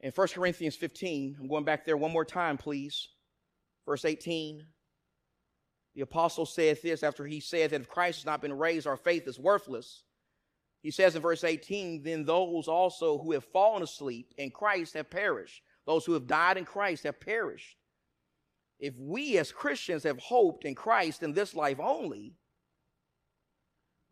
In 0.01 0.13
1 0.13 0.29
Corinthians 0.29 0.77
15, 0.77 1.37
I'm 1.41 1.49
going 1.49 1.65
back 1.65 1.85
there 1.85 1.97
one 1.97 2.13
more 2.13 2.25
time, 2.25 2.57
please. 2.57 3.09
Verse 3.85 4.05
18. 4.05 4.65
The 5.99 6.05
apostle 6.05 6.47
said 6.47 6.79
this 6.81 7.03
after 7.03 7.27
he 7.27 7.41
said 7.41 7.71
that 7.71 7.81
if 7.81 7.89
Christ 7.89 8.21
has 8.21 8.25
not 8.25 8.41
been 8.41 8.57
raised, 8.57 8.87
our 8.87 8.97
faith 8.97 9.27
is 9.27 9.37
worthless. 9.37 10.05
He 10.81 10.93
says 10.93 11.17
in 11.17 11.23
verse 11.23 11.43
18, 11.43 12.05
then 12.05 12.25
those 12.25 12.69
also 12.69 13.19
who 13.19 13.33
have 13.33 13.45
fallen 13.47 13.83
asleep 13.83 14.33
in 14.39 14.53
Christ 14.53 14.95
have 14.95 15.11
perished. 15.11 15.61
Those 15.87 16.07
who 16.07 16.13
have 16.13 16.29
died 16.29 16.57
in 16.57 16.65
Christ 16.65 17.03
have 17.03 17.19
perished. 17.19 17.77
If 18.79 18.97
we 18.97 19.39
as 19.39 19.51
Christians 19.51 20.05
have 20.05 20.21
hoped 20.21 20.65
in 20.65 20.77
Christ 20.77 21.25
in 21.25 21.33
this 21.33 21.53
life 21.53 21.81
only, 21.81 22.37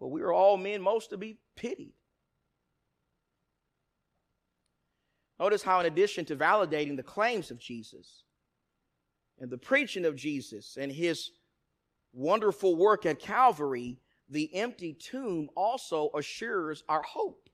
well, 0.01 0.11
we 0.11 0.23
are 0.23 0.33
all 0.33 0.57
men 0.57 0.83
most 0.83 1.11
to 1.11 1.17
be 1.17 1.39
pitied. 1.55 1.95
Notice 5.39 5.63
how, 5.63 5.79
in 5.79 5.87
addition 5.87 6.25
to 6.25 6.35
validating 6.35 6.97
the 6.97 7.05
claims 7.05 7.53
of 7.53 7.61
Jesus 7.61 8.25
and 9.39 9.49
the 9.49 9.57
preaching 9.57 10.05
of 10.05 10.17
Jesus 10.17 10.77
and 10.81 10.91
his 10.91 11.31
wonderful 12.17 12.75
work 12.75 13.07
at 13.07 13.21
Calvary, 13.21 13.99
the 14.29 14.53
empty 14.55 14.95
tomb 14.95 15.49
also 15.55 16.11
assures 16.17 16.83
our 16.89 17.03
hope. 17.03 17.49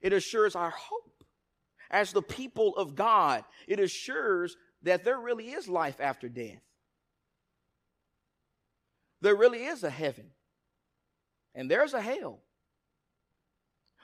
It 0.00 0.12
assures 0.12 0.54
our 0.54 0.70
hope. 0.70 1.24
As 1.90 2.12
the 2.12 2.22
people 2.22 2.76
of 2.76 2.94
God, 2.94 3.44
it 3.66 3.80
assures 3.80 4.56
that 4.82 5.04
there 5.04 5.18
really 5.18 5.48
is 5.48 5.68
life 5.68 6.00
after 6.00 6.28
death. 6.28 6.62
There 9.20 9.34
really 9.34 9.64
is 9.64 9.82
a 9.82 9.90
heaven, 9.90 10.30
and 11.54 11.68
there's 11.68 11.94
a 11.94 12.00
hell. 12.00 12.42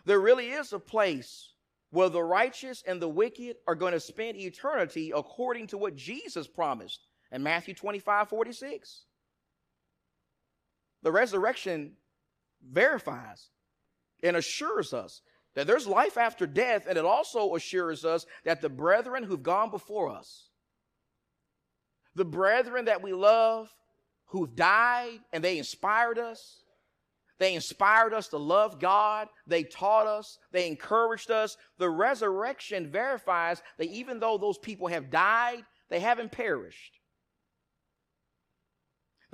There 0.04 0.18
really 0.18 0.48
is 0.48 0.72
a 0.72 0.80
place 0.80 1.52
where 1.90 2.08
the 2.08 2.22
righteous 2.22 2.82
and 2.86 3.00
the 3.00 3.08
wicked 3.08 3.56
are 3.68 3.76
going 3.76 3.92
to 3.92 4.00
spend 4.00 4.36
eternity 4.36 5.12
according 5.14 5.68
to 5.68 5.78
what 5.78 5.94
Jesus 5.94 6.48
promised 6.48 7.06
in 7.34 7.42
Matthew 7.42 7.74
25 7.74 8.28
46. 8.28 9.04
The 11.02 11.12
resurrection 11.12 11.92
verifies 12.66 13.48
and 14.22 14.36
assures 14.36 14.94
us 14.94 15.20
that 15.54 15.66
there's 15.66 15.86
life 15.86 16.16
after 16.16 16.46
death, 16.46 16.86
and 16.88 16.96
it 16.96 17.04
also 17.04 17.54
assures 17.54 18.04
us 18.04 18.24
that 18.44 18.62
the 18.62 18.70
brethren 18.70 19.22
who've 19.22 19.42
gone 19.42 19.70
before 19.70 20.08
us, 20.08 20.48
the 22.14 22.24
brethren 22.24 22.86
that 22.86 23.02
we 23.02 23.12
love, 23.12 23.68
who've 24.26 24.54
died 24.54 25.18
and 25.32 25.44
they 25.44 25.58
inspired 25.58 26.18
us, 26.18 26.62
they 27.38 27.54
inspired 27.54 28.14
us 28.14 28.28
to 28.28 28.38
love 28.38 28.78
God. 28.78 29.28
They 29.46 29.64
taught 29.64 30.06
us. 30.06 30.38
They 30.52 30.68
encouraged 30.68 31.32
us. 31.32 31.56
The 31.78 31.90
resurrection 31.90 32.90
verifies 32.90 33.60
that 33.76 33.88
even 33.88 34.20
though 34.20 34.38
those 34.38 34.56
people 34.56 34.86
have 34.86 35.10
died, 35.10 35.64
they 35.90 35.98
haven't 35.98 36.30
perished. 36.30 37.00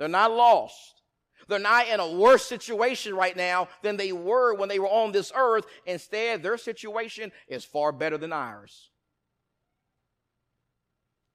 They're 0.01 0.07
not 0.07 0.31
lost. 0.31 1.03
They're 1.47 1.59
not 1.59 1.87
in 1.87 1.99
a 1.99 2.11
worse 2.13 2.43
situation 2.43 3.13
right 3.13 3.37
now 3.37 3.67
than 3.83 3.97
they 3.97 4.11
were 4.11 4.55
when 4.55 4.67
they 4.67 4.79
were 4.79 4.87
on 4.87 5.11
this 5.11 5.31
earth. 5.35 5.67
Instead, 5.85 6.41
their 6.41 6.57
situation 6.57 7.31
is 7.47 7.63
far 7.63 7.91
better 7.91 8.17
than 8.17 8.33
ours. 8.33 8.89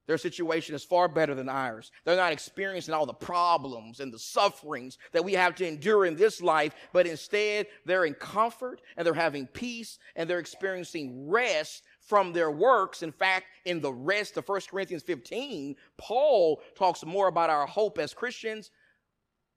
Their 0.05 0.17
situation 0.17 0.75
is 0.75 0.83
far 0.83 1.07
better 1.07 1.33
than 1.33 1.47
ours. 1.47 1.93
They're 2.03 2.17
not 2.17 2.33
experiencing 2.33 2.93
all 2.93 3.05
the 3.05 3.13
problems 3.13 4.01
and 4.01 4.13
the 4.13 4.19
sufferings 4.19 4.97
that 5.13 5.23
we 5.23 5.31
have 5.31 5.55
to 5.55 5.67
endure 5.67 6.05
in 6.05 6.17
this 6.17 6.41
life, 6.41 6.73
but 6.91 7.07
instead 7.07 7.67
they're 7.85 8.03
in 8.03 8.15
comfort 8.15 8.81
and 8.97 9.05
they're 9.07 9.13
having 9.13 9.47
peace 9.47 9.97
and 10.17 10.29
they're 10.29 10.39
experiencing 10.39 11.29
rest 11.29 11.83
from 12.07 12.31
their 12.31 12.49
works. 12.49 13.03
In 13.03 13.11
fact, 13.11 13.47
in 13.65 13.81
the 13.81 13.91
rest 13.91 14.37
of 14.37 14.47
1 14.47 14.61
Corinthians 14.71 15.03
15, 15.03 15.75
Paul 15.97 16.61
talks 16.75 17.05
more 17.05 17.27
about 17.27 17.49
our 17.49 17.67
hope 17.67 17.99
as 17.99 18.13
Christians 18.13 18.71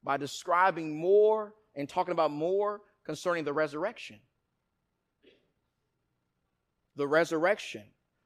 by 0.02 0.16
describing 0.16 1.00
more 1.00 1.54
and 1.76 1.88
talking 1.88 2.12
about 2.12 2.32
more 2.32 2.80
concerning 3.06 3.44
the 3.44 3.52
resurrection. 3.52 4.18
The 6.96 7.06
resurrection. 7.06 7.84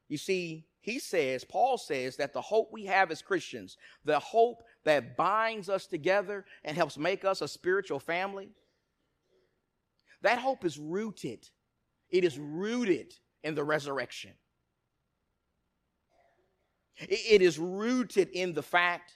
You 0.09 0.17
see, 0.17 0.65
he 0.81 0.97
says, 0.97 1.45
Paul 1.45 1.77
says, 1.77 2.17
that 2.17 2.33
the 2.33 2.41
hope 2.41 2.69
we 2.71 2.85
have 2.85 3.11
as 3.11 3.21
Christians, 3.21 3.77
the 4.05 4.19
hope 4.19 4.63
that 4.85 5.15
binds 5.15 5.69
us 5.69 5.85
together 5.85 6.45
and 6.63 6.75
helps 6.75 6.97
make 6.97 7.23
us 7.23 7.41
a 7.41 7.47
spiritual 7.47 7.99
family, 7.99 8.49
that 10.23 10.39
hope 10.39 10.65
is 10.65 10.79
rooted. 10.79 11.47
It 12.09 12.23
is 12.23 12.39
rooted 12.39 13.13
in 13.45 13.55
the 13.55 13.63
resurrection. 13.63 14.31
It 16.97 17.41
is 17.41 17.59
rooted 17.59 18.29
in 18.29 18.53
the 18.53 18.63
fact 18.63 19.13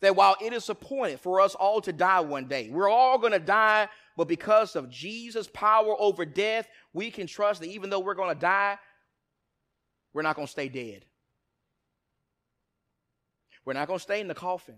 that 0.00 0.16
while 0.16 0.36
it 0.40 0.52
is 0.52 0.68
appointed 0.68 1.20
for 1.20 1.40
us 1.40 1.54
all 1.54 1.80
to 1.82 1.92
die 1.92 2.20
one 2.20 2.46
day, 2.46 2.70
we're 2.70 2.88
all 2.88 3.18
going 3.18 3.32
to 3.32 3.38
die, 3.38 3.88
but 4.16 4.28
because 4.28 4.76
of 4.76 4.90
Jesus' 4.90 5.48
power 5.52 5.94
over 5.98 6.24
death, 6.24 6.68
we 6.92 7.10
can 7.10 7.26
trust 7.26 7.60
that 7.60 7.68
even 7.68 7.90
though 7.90 8.00
we're 8.00 8.14
going 8.14 8.34
to 8.34 8.40
die, 8.40 8.78
we're 10.12 10.22
not 10.22 10.36
going 10.36 10.46
to 10.46 10.52
stay 10.52 10.68
dead. 10.68 11.04
We're 13.64 13.72
not 13.74 13.88
going 13.88 13.98
to 13.98 14.02
stay 14.02 14.20
in 14.20 14.28
the 14.28 14.34
coffin. 14.34 14.76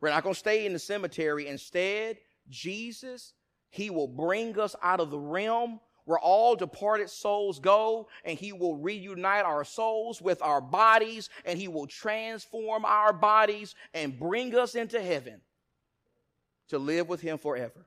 We're 0.00 0.10
not 0.10 0.22
going 0.22 0.34
to 0.34 0.38
stay 0.38 0.66
in 0.66 0.74
the 0.74 0.78
cemetery. 0.78 1.46
Instead, 1.48 2.18
Jesus, 2.50 3.32
He 3.70 3.88
will 3.88 4.08
bring 4.08 4.58
us 4.60 4.76
out 4.82 5.00
of 5.00 5.10
the 5.10 5.18
realm 5.18 5.80
where 6.04 6.18
all 6.18 6.54
departed 6.54 7.08
souls 7.08 7.58
go, 7.58 8.08
and 8.24 8.38
He 8.38 8.52
will 8.52 8.76
reunite 8.76 9.44
our 9.44 9.64
souls 9.64 10.20
with 10.20 10.42
our 10.42 10.60
bodies, 10.60 11.30
and 11.44 11.58
He 11.58 11.68
will 11.68 11.86
transform 11.86 12.84
our 12.84 13.12
bodies 13.12 13.74
and 13.94 14.18
bring 14.18 14.54
us 14.54 14.74
into 14.74 15.00
heaven 15.00 15.40
to 16.68 16.78
live 16.78 17.08
with 17.08 17.20
Him 17.20 17.38
forever. 17.38 17.86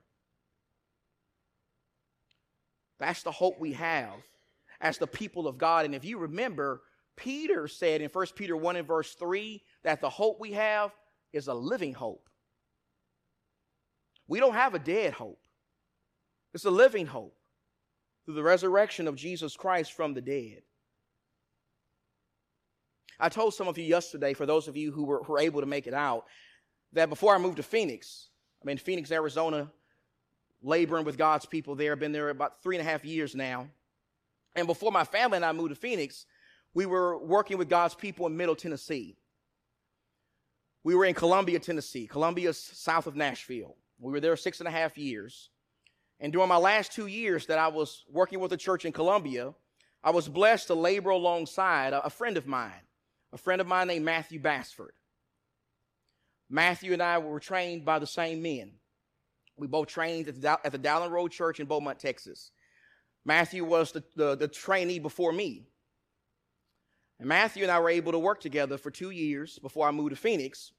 That's 2.98 3.22
the 3.22 3.30
hope 3.30 3.60
we 3.60 3.74
have 3.74 4.14
as 4.80 4.98
the 4.98 5.06
people 5.06 5.46
of 5.46 5.58
God. 5.58 5.84
And 5.84 5.94
if 5.94 6.04
you 6.04 6.18
remember, 6.18 6.82
Peter 7.16 7.68
said 7.68 8.00
in 8.00 8.08
1 8.10 8.26
Peter 8.34 8.56
1 8.56 8.76
and 8.76 8.86
verse 8.86 9.14
3 9.14 9.62
that 9.84 10.00
the 10.00 10.10
hope 10.10 10.40
we 10.40 10.52
have 10.52 10.92
is 11.32 11.46
a 11.46 11.54
living 11.54 11.94
hope. 11.94 12.28
We 14.26 14.40
don't 14.40 14.54
have 14.54 14.74
a 14.74 14.78
dead 14.78 15.12
hope, 15.12 15.40
it's 16.52 16.64
a 16.64 16.70
living 16.70 17.06
hope 17.06 17.37
through 18.28 18.34
the 18.34 18.42
resurrection 18.42 19.08
of 19.08 19.16
Jesus 19.16 19.56
Christ 19.56 19.94
from 19.94 20.12
the 20.12 20.20
dead. 20.20 20.60
I 23.18 23.30
told 23.30 23.54
some 23.54 23.68
of 23.68 23.78
you 23.78 23.84
yesterday, 23.84 24.34
for 24.34 24.44
those 24.44 24.68
of 24.68 24.76
you 24.76 24.92
who 24.92 25.04
were, 25.04 25.22
were 25.22 25.38
able 25.38 25.62
to 25.62 25.66
make 25.66 25.86
it 25.86 25.94
out, 25.94 26.26
that 26.92 27.08
before 27.08 27.34
I 27.34 27.38
moved 27.38 27.56
to 27.56 27.62
Phoenix, 27.62 28.28
I'm 28.62 28.68
in 28.68 28.76
Phoenix, 28.76 29.10
Arizona, 29.10 29.70
laboring 30.60 31.06
with 31.06 31.16
God's 31.16 31.46
people 31.46 31.74
there. 31.74 31.92
I've 31.92 32.00
been 32.00 32.12
there 32.12 32.28
about 32.28 32.62
three 32.62 32.76
and 32.76 32.86
a 32.86 32.90
half 32.90 33.02
years 33.02 33.34
now. 33.34 33.66
And 34.54 34.66
before 34.66 34.92
my 34.92 35.04
family 35.04 35.36
and 35.36 35.44
I 35.44 35.52
moved 35.52 35.70
to 35.70 35.74
Phoenix, 35.74 36.26
we 36.74 36.84
were 36.84 37.16
working 37.16 37.56
with 37.56 37.70
God's 37.70 37.94
people 37.94 38.26
in 38.26 38.36
Middle 38.36 38.56
Tennessee. 38.56 39.16
We 40.84 40.94
were 40.94 41.06
in 41.06 41.14
Columbia, 41.14 41.60
Tennessee. 41.60 42.06
Columbia 42.06 42.52
south 42.52 43.06
of 43.06 43.16
Nashville. 43.16 43.74
We 43.98 44.12
were 44.12 44.20
there 44.20 44.36
six 44.36 44.58
and 44.58 44.68
a 44.68 44.70
half 44.70 44.98
years. 44.98 45.48
And 46.20 46.32
during 46.32 46.48
my 46.48 46.56
last 46.56 46.92
two 46.92 47.06
years 47.06 47.46
that 47.46 47.58
I 47.58 47.68
was 47.68 48.04
working 48.10 48.40
with 48.40 48.52
a 48.52 48.56
church 48.56 48.84
in 48.84 48.92
Columbia, 48.92 49.54
I 50.02 50.10
was 50.10 50.28
blessed 50.28 50.68
to 50.68 50.74
labor 50.74 51.10
alongside 51.10 51.92
a, 51.92 52.10
friend 52.10 52.36
of 52.36 52.46
mine, 52.46 52.72
a 53.32 53.38
friend 53.38 53.60
of 53.60 53.66
mine 53.66 53.88
named 53.88 54.04
Matthew 54.04 54.40
Bassford. 54.40 54.92
Matthew 56.50 56.92
and 56.92 57.02
I 57.02 57.18
were 57.18 57.40
trained 57.40 57.84
by 57.84 57.98
the 57.98 58.06
same 58.06 58.42
men. 58.42 58.72
We 59.56 59.66
both 59.66 59.88
trained 59.88 60.28
at 60.28 60.40
the, 60.40 60.58
at 60.64 60.72
the 60.72 61.08
Road 61.10 61.30
Church 61.30 61.60
in 61.60 61.66
Beaumont, 61.66 61.98
Texas. 61.98 62.50
Matthew 63.24 63.64
was 63.64 63.92
the, 63.92 64.02
the, 64.16 64.36
the 64.36 64.48
trainee 64.48 65.00
before 65.00 65.32
me. 65.32 65.66
And 67.18 67.28
Matthew 67.28 67.64
and 67.64 67.72
I 67.72 67.80
were 67.80 67.90
able 67.90 68.12
to 68.12 68.18
work 68.18 68.40
together 68.40 68.78
for 68.78 68.90
two 68.90 69.10
years 69.10 69.58
before 69.58 69.86
I 69.86 69.90
moved 69.90 70.10
to 70.10 70.16
Phoenix. 70.16 70.72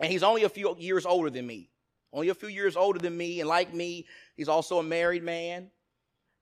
And 0.00 0.10
he's 0.10 0.24
only 0.24 0.42
a 0.42 0.48
few 0.48 0.76
years 0.78 1.06
older 1.06 1.30
than 1.30 1.46
me. 1.46 1.70
Only 2.14 2.30
a 2.30 2.34
few 2.34 2.48
years 2.48 2.76
older 2.76 2.98
than 2.98 3.16
me. 3.16 3.40
And 3.40 3.48
like 3.48 3.74
me, 3.74 4.06
he's 4.36 4.48
also 4.48 4.78
a 4.78 4.82
married 4.82 5.22
man. 5.22 5.70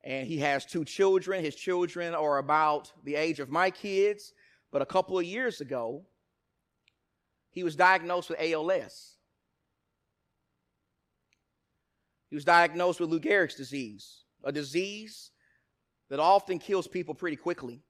And 0.05 0.29
he 0.29 0.39
has 0.39 0.65
two 0.65 0.85
children. 0.85 1.43
His 1.43 1.57
children 1.57 2.15
are 2.15 2.39
about 2.39 2.93
the 3.03 3.17
age 3.17 3.41
of 3.41 3.49
my 3.49 3.71
kids. 3.71 4.35
But 4.71 4.83
a 4.83 4.87
couple 4.87 5.19
of 5.19 5.25
years 5.25 5.61
ago, 5.61 6.05
he 7.51 7.65
was 7.65 7.75
diagnosed 7.75 8.29
with 8.31 8.39
ALS. 8.41 9.17
He 12.29 12.37
was 12.37 12.45
diagnosed 12.45 13.01
with 13.01 13.11
Lou 13.11 13.21
Gehrig's 13.21 13.55
disease 13.57 14.23
a 14.45 14.53
disease 14.53 15.31
that 16.09 16.21
often 16.21 16.59
kills 16.59 16.87
people 16.87 17.15
pretty 17.15 17.37
quickly. 17.37 17.81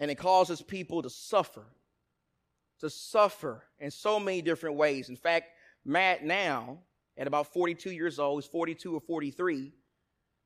And 0.00 0.10
it 0.10 0.16
causes 0.16 0.62
people 0.62 1.02
to 1.02 1.10
suffer, 1.10 1.66
to 2.82 2.90
suffer 2.90 3.62
in 3.78 3.90
so 3.90 4.20
many 4.20 4.42
different 4.42 4.76
ways. 4.76 5.08
In 5.08 5.16
fact, 5.16 5.46
Matt 5.84 6.24
now, 6.24 6.78
at 7.16 7.26
about 7.26 7.52
42 7.52 7.90
years 7.92 8.18
old, 8.18 8.42
he's 8.42 8.50
42 8.50 8.94
or 8.94 9.00
43, 9.00 9.72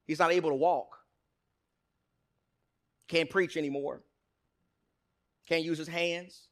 he's 0.06 0.18
not 0.18 0.32
able 0.32 0.50
to 0.50 0.56
walk. 0.56 0.98
Can't 3.08 3.30
preach 3.30 3.56
anymore. 3.56 4.02
Can't 5.48 5.64
use 5.64 5.78
his 5.78 5.88
hands. 5.88 6.48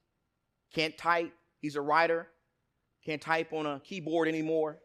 Can't 0.73 0.97
type. 0.97 1.33
He's 1.61 1.77
a 1.77 1.81
writer. 1.81 2.29
Can't 3.05 3.21
type 3.21 3.53
on 3.53 3.67
a 3.67 3.81
keyboard 3.81 4.29
anymore. 4.29 4.79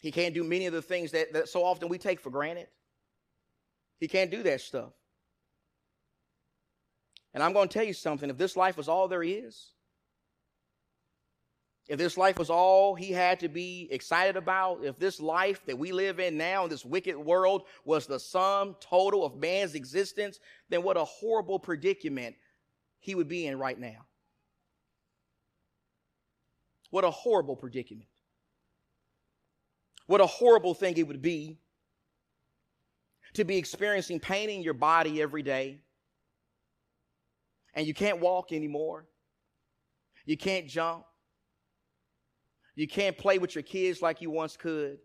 He 0.00 0.10
can't 0.10 0.34
do 0.34 0.42
many 0.42 0.66
of 0.66 0.72
the 0.72 0.82
things 0.82 1.10
that, 1.10 1.32
that 1.34 1.48
so 1.48 1.64
often 1.64 1.88
we 1.88 1.98
take 1.98 2.20
for 2.20 2.30
granted. 2.30 2.68
He 4.00 4.08
can't 4.08 4.30
do 4.30 4.42
that 4.44 4.60
stuff. 4.60 4.92
And 7.34 7.42
I'm 7.42 7.52
going 7.52 7.68
to 7.68 7.72
tell 7.72 7.86
you 7.86 7.94
something 7.94 8.28
if 8.28 8.36
this 8.36 8.56
life 8.56 8.76
was 8.76 8.88
all 8.88 9.08
there 9.08 9.22
is, 9.22 9.72
if 11.88 11.98
this 11.98 12.16
life 12.16 12.38
was 12.38 12.50
all 12.50 12.94
he 12.94 13.10
had 13.10 13.40
to 13.40 13.48
be 13.48 13.88
excited 13.90 14.36
about, 14.36 14.84
if 14.84 14.98
this 14.98 15.20
life 15.20 15.64
that 15.66 15.78
we 15.78 15.92
live 15.92 16.20
in 16.20 16.36
now 16.36 16.64
in 16.64 16.70
this 16.70 16.84
wicked 16.84 17.16
world 17.16 17.64
was 17.84 18.06
the 18.06 18.20
sum 18.20 18.76
total 18.80 19.24
of 19.24 19.36
man's 19.36 19.74
existence, 19.74 20.38
then 20.68 20.82
what 20.82 20.96
a 20.96 21.04
horrible 21.04 21.58
predicament 21.58 22.36
he 23.00 23.14
would 23.14 23.28
be 23.28 23.46
in 23.46 23.58
right 23.58 23.78
now. 23.78 24.06
What 26.90 27.04
a 27.04 27.10
horrible 27.10 27.56
predicament. 27.56 28.06
What 30.06 30.20
a 30.20 30.26
horrible 30.26 30.74
thing 30.74 30.96
it 30.98 31.08
would 31.08 31.22
be 31.22 31.58
to 33.34 33.44
be 33.44 33.56
experiencing 33.56 34.20
pain 34.20 34.50
in 34.50 34.62
your 34.62 34.74
body 34.74 35.22
every 35.22 35.42
day 35.42 35.80
and 37.74 37.86
you 37.86 37.94
can't 37.94 38.20
walk 38.20 38.52
anymore. 38.52 39.06
You 40.24 40.36
can't 40.36 40.68
jump. 40.68 41.04
You 42.74 42.86
can't 42.86 43.18
play 43.18 43.38
with 43.38 43.54
your 43.54 43.62
kids 43.62 44.00
like 44.00 44.20
you 44.20 44.30
once 44.30 44.56
could. 44.56 44.98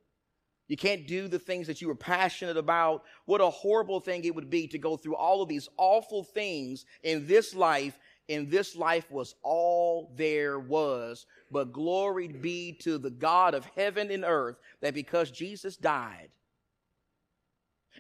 You 0.68 0.76
can't 0.76 1.08
do 1.08 1.28
the 1.28 1.40
things 1.40 1.68
that 1.68 1.82
you 1.82 1.88
were 1.88 1.96
passionate 1.96 2.58
about. 2.58 3.04
What 3.26 3.42
a 3.42 3.50
horrible 3.50 4.00
thing 4.00 4.26
it 4.26 4.36
would 4.36 4.50
be 4.50 4.68
to 4.68 4.78
go 4.78 4.98
through 4.98 5.16
all 5.16 5.42
of 5.42 5.48
these 5.48 5.70
awful 5.78 6.24
things 6.24 6.86
in 7.04 7.26
this 7.26 7.56
life. 7.56 7.98
In 8.28 8.50
this 8.50 8.76
life 8.76 9.10
was 9.10 9.36
all 9.44 10.12
there 10.18 10.60
was. 10.60 11.26
But 11.50 11.72
glory 11.72 12.28
be 12.28 12.74
to 12.82 12.98
the 12.98 13.10
God 13.10 13.54
of 13.54 13.66
heaven 13.76 14.12
and 14.12 14.26
earth 14.26 14.58
that 14.82 14.94
because 14.94 15.32
Jesus 15.32 15.78
died, 15.78 16.30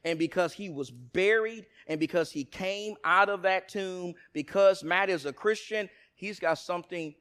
and 0.03 0.17
because 0.19 0.53
he 0.53 0.69
was 0.69 0.91
buried 0.91 1.65
and 1.87 1.99
because 1.99 2.31
he 2.31 2.43
came 2.43 2.95
out 3.03 3.29
of 3.29 3.41
that 3.43 3.69
tomb, 3.69 4.13
because 4.33 4.83
Matt 4.83 5.09
is 5.09 5.25
a 5.25 5.33
Christian, 5.33 5.89
he's 6.15 6.39
got 6.39 6.59
something 6.59 7.13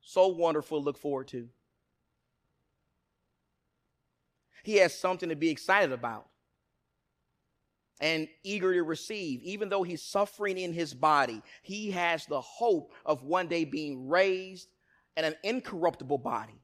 so 0.00 0.28
wonderful 0.28 0.78
to 0.78 0.84
look 0.84 0.98
forward 0.98 1.28
to. 1.28 1.48
He 4.62 4.76
has 4.76 4.98
something 4.98 5.28
to 5.28 5.36
be 5.36 5.50
excited 5.50 5.92
about 5.92 6.28
and 8.00 8.28
eager 8.42 8.72
to 8.74 8.82
receive. 8.82 9.40
Even 9.42 9.68
though 9.68 9.82
he's 9.82 10.02
suffering 10.02 10.58
in 10.58 10.72
his 10.72 10.92
body, 10.92 11.42
he 11.62 11.90
has 11.92 12.26
the 12.26 12.40
hope 12.40 12.92
of 13.04 13.22
one 13.22 13.46
day 13.46 13.64
being 13.64 14.08
raised 14.08 14.68
in 15.16 15.24
an 15.24 15.34
incorruptible 15.44 16.18
body 16.18 16.60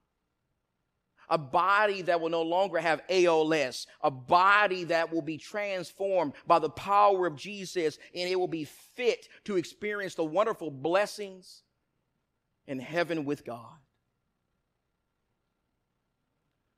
a 1.32 1.38
body 1.38 2.02
that 2.02 2.20
will 2.20 2.28
no 2.28 2.42
longer 2.42 2.78
have 2.78 3.00
ALS, 3.08 3.86
a 4.02 4.10
body 4.10 4.84
that 4.84 5.10
will 5.10 5.22
be 5.22 5.38
transformed 5.38 6.34
by 6.46 6.58
the 6.58 6.68
power 6.68 7.26
of 7.26 7.36
Jesus, 7.36 7.98
and 8.14 8.28
it 8.28 8.38
will 8.38 8.46
be 8.46 8.64
fit 8.64 9.28
to 9.44 9.56
experience 9.56 10.14
the 10.14 10.22
wonderful 10.22 10.70
blessings 10.70 11.62
in 12.66 12.78
heaven 12.78 13.24
with 13.24 13.46
God. 13.46 13.78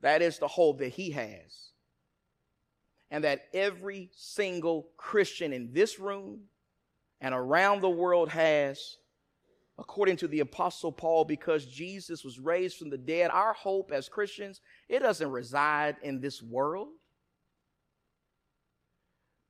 That 0.02 0.22
is 0.22 0.38
the 0.38 0.46
hope 0.46 0.78
that 0.78 0.90
he 0.90 1.10
has. 1.10 1.72
And 3.10 3.24
that 3.24 3.46
every 3.52 4.10
single 4.14 4.86
Christian 4.96 5.52
in 5.52 5.72
this 5.72 5.98
room 5.98 6.42
and 7.20 7.34
around 7.34 7.80
the 7.80 7.90
world 7.90 8.28
has 8.28 8.98
according 9.78 10.16
to 10.18 10.28
the 10.28 10.40
apostle 10.40 10.92
Paul, 10.92 11.24
because 11.24 11.66
Jesus 11.66 12.24
was 12.24 12.38
raised 12.38 12.78
from 12.78 12.90
the 12.90 12.98
dead, 12.98 13.30
our 13.30 13.52
hope 13.52 13.90
as 13.92 14.08
Christians, 14.08 14.60
it 14.88 15.00
doesn't 15.00 15.30
reside 15.30 15.96
in 16.02 16.20
this 16.20 16.42
world. 16.42 16.88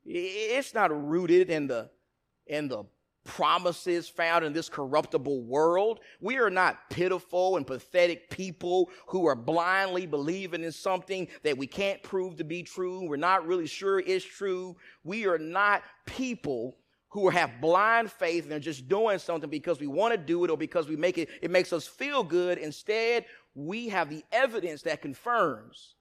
It's 0.04 0.74
not 0.74 0.90
rooted 1.08 1.50
in 1.50 1.66
the, 1.66 1.90
in 2.46 2.68
the 2.68 2.84
promises 3.24 4.08
found 4.08 4.44
in 4.44 4.52
this 4.52 4.68
corruptible 4.68 5.42
world. 5.44 6.00
We 6.20 6.36
are 6.36 6.50
not 6.50 6.90
pitiful 6.90 7.56
and 7.56 7.66
pathetic 7.66 8.28
people 8.30 8.90
who 9.06 9.26
are 9.26 9.34
blindly 9.34 10.06
believing 10.06 10.62
in 10.62 10.72
something 10.72 11.28
that 11.42 11.56
we 11.56 11.66
can't 11.66 12.02
prove 12.02 12.36
to 12.36 12.44
be 12.44 12.62
true. 12.62 13.08
We're 13.08 13.16
not 13.16 13.46
really 13.46 13.66
sure 13.66 13.98
it's 13.98 14.24
true. 14.24 14.76
We 15.02 15.26
are 15.26 15.38
not 15.38 15.82
people 16.06 16.76
who 17.14 17.28
have 17.28 17.60
blind 17.60 18.10
faith 18.10 18.42
and 18.42 18.52
are 18.52 18.58
just 18.58 18.88
doing 18.88 19.20
something 19.20 19.48
because 19.48 19.78
we 19.78 19.86
want 19.86 20.12
to 20.12 20.18
do 20.18 20.44
it 20.44 20.50
or 20.50 20.56
because 20.56 20.88
we 20.88 20.96
make 20.96 21.16
it, 21.16 21.28
it 21.42 21.48
makes 21.48 21.72
us 21.72 21.86
feel 21.86 22.24
good. 22.24 22.58
Instead, 22.58 23.24
we 23.54 23.88
have 23.88 24.10
the 24.10 24.24
evidence 24.32 24.82
that 24.82 25.00
confirms 25.00 25.94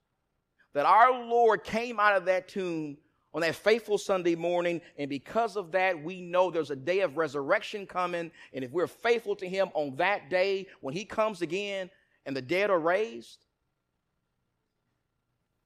that 0.72 0.86
our 0.86 1.12
Lord 1.24 1.62
came 1.62 2.00
out 2.00 2.16
of 2.16 2.24
that 2.24 2.48
tomb 2.48 2.96
on 3.32 3.42
that 3.42 3.54
faithful 3.54 3.96
Sunday 3.96 4.34
morning. 4.34 4.80
And 4.98 5.08
because 5.08 5.56
of 5.56 5.70
that, 5.70 6.02
we 6.02 6.20
know 6.20 6.50
there's 6.50 6.72
a 6.72 6.76
day 6.76 6.98
of 6.98 7.16
resurrection 7.16 7.86
coming. 7.86 8.32
And 8.52 8.64
if 8.64 8.72
we're 8.72 8.88
faithful 8.88 9.36
to 9.36 9.48
Him 9.48 9.68
on 9.74 9.94
that 9.98 10.30
day, 10.30 10.66
when 10.80 10.94
He 10.94 11.04
comes 11.04 11.42
again 11.42 11.90
and 12.26 12.36
the 12.36 12.42
dead 12.42 12.70
are 12.70 12.80
raised, 12.80 13.46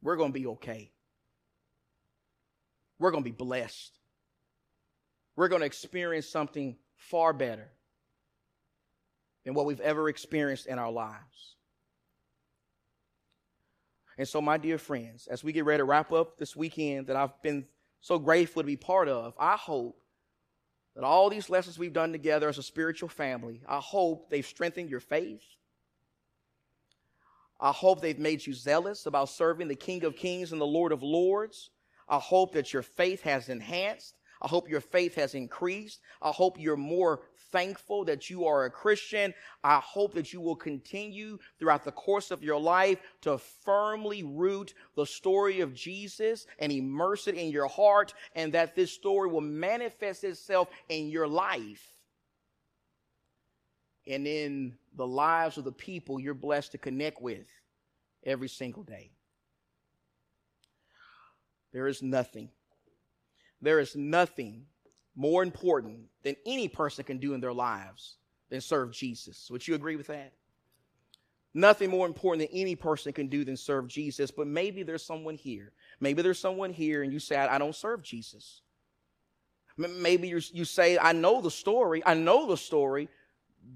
we're 0.02 0.16
going 0.16 0.34
to 0.34 0.38
be 0.38 0.46
okay. 0.48 0.90
We're 2.98 3.12
going 3.12 3.24
to 3.24 3.30
be 3.30 3.34
blessed 3.34 3.97
we're 5.38 5.46
going 5.46 5.60
to 5.60 5.66
experience 5.66 6.28
something 6.28 6.74
far 6.96 7.32
better 7.32 7.68
than 9.44 9.54
what 9.54 9.66
we've 9.66 9.78
ever 9.78 10.08
experienced 10.08 10.66
in 10.66 10.80
our 10.80 10.90
lives. 10.90 11.54
And 14.18 14.26
so, 14.26 14.40
my 14.40 14.58
dear 14.58 14.78
friends, 14.78 15.28
as 15.28 15.44
we 15.44 15.52
get 15.52 15.64
ready 15.64 15.78
to 15.78 15.84
wrap 15.84 16.10
up 16.10 16.38
this 16.38 16.56
weekend 16.56 17.06
that 17.06 17.14
I've 17.14 17.40
been 17.40 17.66
so 18.00 18.18
grateful 18.18 18.62
to 18.62 18.66
be 18.66 18.76
part 18.76 19.08
of, 19.08 19.32
I 19.38 19.54
hope 19.54 20.02
that 20.96 21.04
all 21.04 21.30
these 21.30 21.48
lessons 21.48 21.78
we've 21.78 21.92
done 21.92 22.10
together 22.10 22.48
as 22.48 22.58
a 22.58 22.62
spiritual 22.64 23.08
family, 23.08 23.62
I 23.68 23.78
hope 23.78 24.30
they've 24.30 24.44
strengthened 24.44 24.90
your 24.90 24.98
faith. 24.98 25.44
I 27.60 27.70
hope 27.70 28.00
they've 28.00 28.18
made 28.18 28.44
you 28.44 28.54
zealous 28.54 29.06
about 29.06 29.28
serving 29.28 29.68
the 29.68 29.76
King 29.76 30.02
of 30.02 30.16
Kings 30.16 30.50
and 30.50 30.60
the 30.60 30.66
Lord 30.66 30.90
of 30.90 31.04
Lords. 31.04 31.70
I 32.08 32.18
hope 32.18 32.54
that 32.54 32.72
your 32.72 32.82
faith 32.82 33.22
has 33.22 33.48
enhanced 33.48 34.17
I 34.40 34.48
hope 34.48 34.68
your 34.68 34.80
faith 34.80 35.14
has 35.16 35.34
increased. 35.34 36.00
I 36.22 36.30
hope 36.30 36.58
you're 36.58 36.76
more 36.76 37.20
thankful 37.50 38.04
that 38.04 38.30
you 38.30 38.46
are 38.46 38.64
a 38.64 38.70
Christian. 38.70 39.34
I 39.64 39.78
hope 39.78 40.14
that 40.14 40.32
you 40.32 40.40
will 40.40 40.56
continue 40.56 41.38
throughout 41.58 41.84
the 41.84 41.92
course 41.92 42.30
of 42.30 42.42
your 42.42 42.60
life 42.60 42.98
to 43.22 43.38
firmly 43.38 44.22
root 44.22 44.74
the 44.96 45.06
story 45.06 45.60
of 45.60 45.74
Jesus 45.74 46.46
and 46.58 46.70
immerse 46.70 47.26
it 47.26 47.34
in 47.34 47.50
your 47.50 47.68
heart, 47.68 48.14
and 48.34 48.52
that 48.52 48.76
this 48.76 48.92
story 48.92 49.28
will 49.28 49.40
manifest 49.40 50.24
itself 50.24 50.68
in 50.88 51.08
your 51.08 51.26
life 51.26 51.94
and 54.06 54.26
in 54.26 54.74
the 54.96 55.06
lives 55.06 55.58
of 55.58 55.64
the 55.64 55.72
people 55.72 56.18
you're 56.18 56.34
blessed 56.34 56.72
to 56.72 56.78
connect 56.78 57.20
with 57.20 57.46
every 58.24 58.48
single 58.48 58.82
day. 58.82 59.10
There 61.72 61.86
is 61.86 62.02
nothing 62.02 62.48
there 63.60 63.80
is 63.80 63.96
nothing 63.96 64.66
more 65.16 65.42
important 65.42 66.00
than 66.22 66.36
any 66.46 66.68
person 66.68 67.04
can 67.04 67.18
do 67.18 67.34
in 67.34 67.40
their 67.40 67.52
lives 67.52 68.16
than 68.50 68.60
serve 68.60 68.92
Jesus. 68.92 69.48
Would 69.50 69.66
you 69.66 69.74
agree 69.74 69.96
with 69.96 70.06
that? 70.06 70.32
Nothing 71.54 71.90
more 71.90 72.06
important 72.06 72.48
than 72.48 72.60
any 72.60 72.76
person 72.76 73.12
can 73.12 73.28
do 73.28 73.44
than 73.44 73.56
serve 73.56 73.88
Jesus. 73.88 74.30
But 74.30 74.46
maybe 74.46 74.82
there's 74.82 75.04
someone 75.04 75.34
here. 75.34 75.72
Maybe 75.98 76.22
there's 76.22 76.38
someone 76.38 76.72
here 76.72 77.02
and 77.02 77.12
you 77.12 77.18
say, 77.18 77.36
I 77.36 77.58
don't 77.58 77.74
serve 77.74 78.02
Jesus. 78.02 78.62
Maybe 79.76 80.28
you 80.28 80.64
say, 80.64 80.98
I 80.98 81.12
know 81.12 81.40
the 81.40 81.50
story. 81.50 82.02
I 82.04 82.14
know 82.14 82.46
the 82.48 82.56
story, 82.56 83.08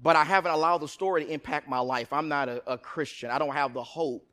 but 0.01 0.15
I 0.15 0.23
haven't 0.23 0.51
allowed 0.51 0.79
the 0.79 0.87
story 0.87 1.25
to 1.25 1.31
impact 1.31 1.67
my 1.67 1.79
life. 1.79 2.11
I'm 2.11 2.27
not 2.27 2.49
a, 2.49 2.71
a 2.71 2.77
Christian. 2.77 3.31
I 3.31 3.37
don't 3.37 3.53
have 3.53 3.73
the 3.73 3.83
hope 3.83 4.25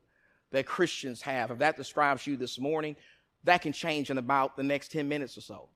that 0.51 0.65
Christians 0.65 1.21
have. 1.21 1.49
If 1.51 1.59
that 1.59 1.77
describes 1.77 2.27
you 2.27 2.35
this 2.35 2.59
morning, 2.59 2.95
that 3.43 3.61
can 3.61 3.73
change 3.73 4.09
in 4.09 4.17
about 4.17 4.55
the 4.55 4.63
next 4.63 4.91
10 4.91 5.07
minutes 5.07 5.37
or 5.37 5.41
so. 5.41 5.69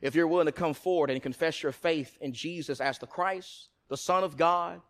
If 0.00 0.14
you're 0.14 0.26
willing 0.26 0.46
to 0.46 0.52
come 0.52 0.74
forward 0.74 1.10
and 1.10 1.22
confess 1.22 1.62
your 1.62 1.72
faith 1.72 2.16
in 2.20 2.32
Jesus 2.32 2.80
as 2.80 2.98
the 2.98 3.06
Christ, 3.06 3.68
the 3.88 3.96
Son 3.96 4.24
of 4.24 4.36
God, 4.36 4.80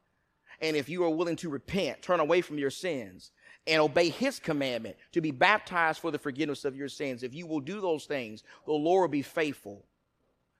and 0.61 0.77
if 0.77 0.89
you 0.89 1.05
are 1.05 1.11
willing 1.11 1.37
to 1.37 1.51
repent, 1.51 2.03
turn 2.03 2.21
away 2.21 2.41
from 2.41 2.59
your 2.59 2.71
sins, 2.71 3.31
and 3.67 3.81
obey 3.81 4.09
his 4.09 4.39
commandment 4.39 4.97
to 5.13 5.21
be 5.21 5.31
baptized 5.31 6.01
for 6.01 6.11
the 6.11 6.19
forgiveness 6.19 6.65
of 6.65 6.77
your 6.77 6.89
sins, 6.89 7.23
if 7.23 7.35
you 7.35 7.47
will 7.47 7.61
do 7.61 7.81
those 7.81 8.07
things, 8.07 8.43
the 8.67 8.73
Lord 8.73 9.03
will 9.03 9.13
be 9.13 9.23
faithful 9.23 9.85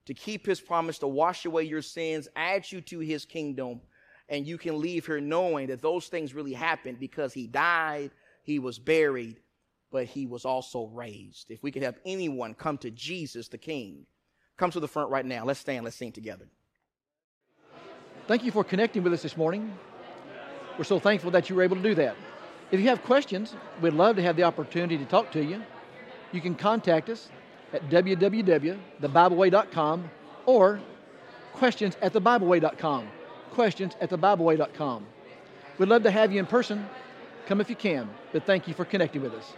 to 0.05 0.13
keep 0.13 0.45
his 0.45 0.59
promise 0.59 0.99
to 0.99 1.07
wash 1.07 1.45
away 1.45 1.63
your 1.63 1.81
sins, 1.81 2.27
add 2.35 2.69
you 2.71 2.81
to 2.81 2.99
his 2.99 3.25
kingdom, 3.25 3.81
and 4.29 4.45
you 4.45 4.57
can 4.57 4.79
leave 4.79 5.05
here 5.05 5.21
knowing 5.21 5.67
that 5.67 5.81
those 5.81 6.07
things 6.07 6.33
really 6.33 6.53
happened 6.53 6.99
because 6.99 7.33
he 7.33 7.47
died, 7.47 8.11
he 8.43 8.59
was 8.59 8.79
buried, 8.79 9.39
but 9.93 10.07
he 10.07 10.25
was 10.25 10.43
also 10.43 10.87
raised. 10.87 11.51
If 11.51 11.61
we 11.61 11.71
could 11.71 11.83
have 11.83 11.99
anyone 12.03 12.55
come 12.55 12.79
to 12.79 12.89
Jesus 12.89 13.47
the 13.47 13.59
King, 13.59 14.07
come 14.57 14.71
to 14.71 14.79
the 14.79 14.87
front 14.87 15.11
right 15.11 15.25
now. 15.25 15.45
Let's 15.45 15.59
stand, 15.59 15.85
let's 15.85 15.95
sing 15.95 16.11
together. 16.11 16.47
Thank 18.27 18.43
you 18.43 18.51
for 18.51 18.63
connecting 18.63 19.03
with 19.03 19.13
us 19.13 19.21
this 19.21 19.37
morning. 19.37 19.71
We're 20.79 20.85
so 20.85 20.97
thankful 20.97 21.29
that 21.31 21.47
you 21.47 21.55
were 21.55 21.61
able 21.61 21.75
to 21.75 21.83
do 21.83 21.93
that. 21.95 22.15
If 22.71 22.79
you 22.79 22.87
have 22.87 23.03
questions, 23.03 23.53
we'd 23.81 23.93
love 23.93 24.15
to 24.15 24.23
have 24.23 24.35
the 24.35 24.41
opportunity 24.43 24.97
to 24.97 25.05
talk 25.05 25.31
to 25.33 25.43
you. 25.43 25.61
You 26.31 26.41
can 26.41 26.55
contact 26.55 27.09
us 27.09 27.29
at 27.71 27.87
www.thebibleway.com 27.89 30.09
or 30.47 30.81
questions 31.53 31.97
at 32.01 32.13
thebibleway.com. 32.13 33.07
Questions 33.51 33.95
at 34.01 34.09
thebibleway.com. 34.09 35.05
We'd 35.77 35.89
love 35.89 36.01
to 36.01 36.09
have 36.09 36.31
you 36.31 36.39
in 36.39 36.47
person. 36.47 36.89
Come 37.45 37.61
if 37.61 37.69
you 37.69 37.75
can, 37.75 38.09
but 38.31 38.47
thank 38.47 38.67
you 38.67 38.73
for 38.73 38.85
connecting 38.85 39.21
with 39.21 39.33
us. 39.33 39.53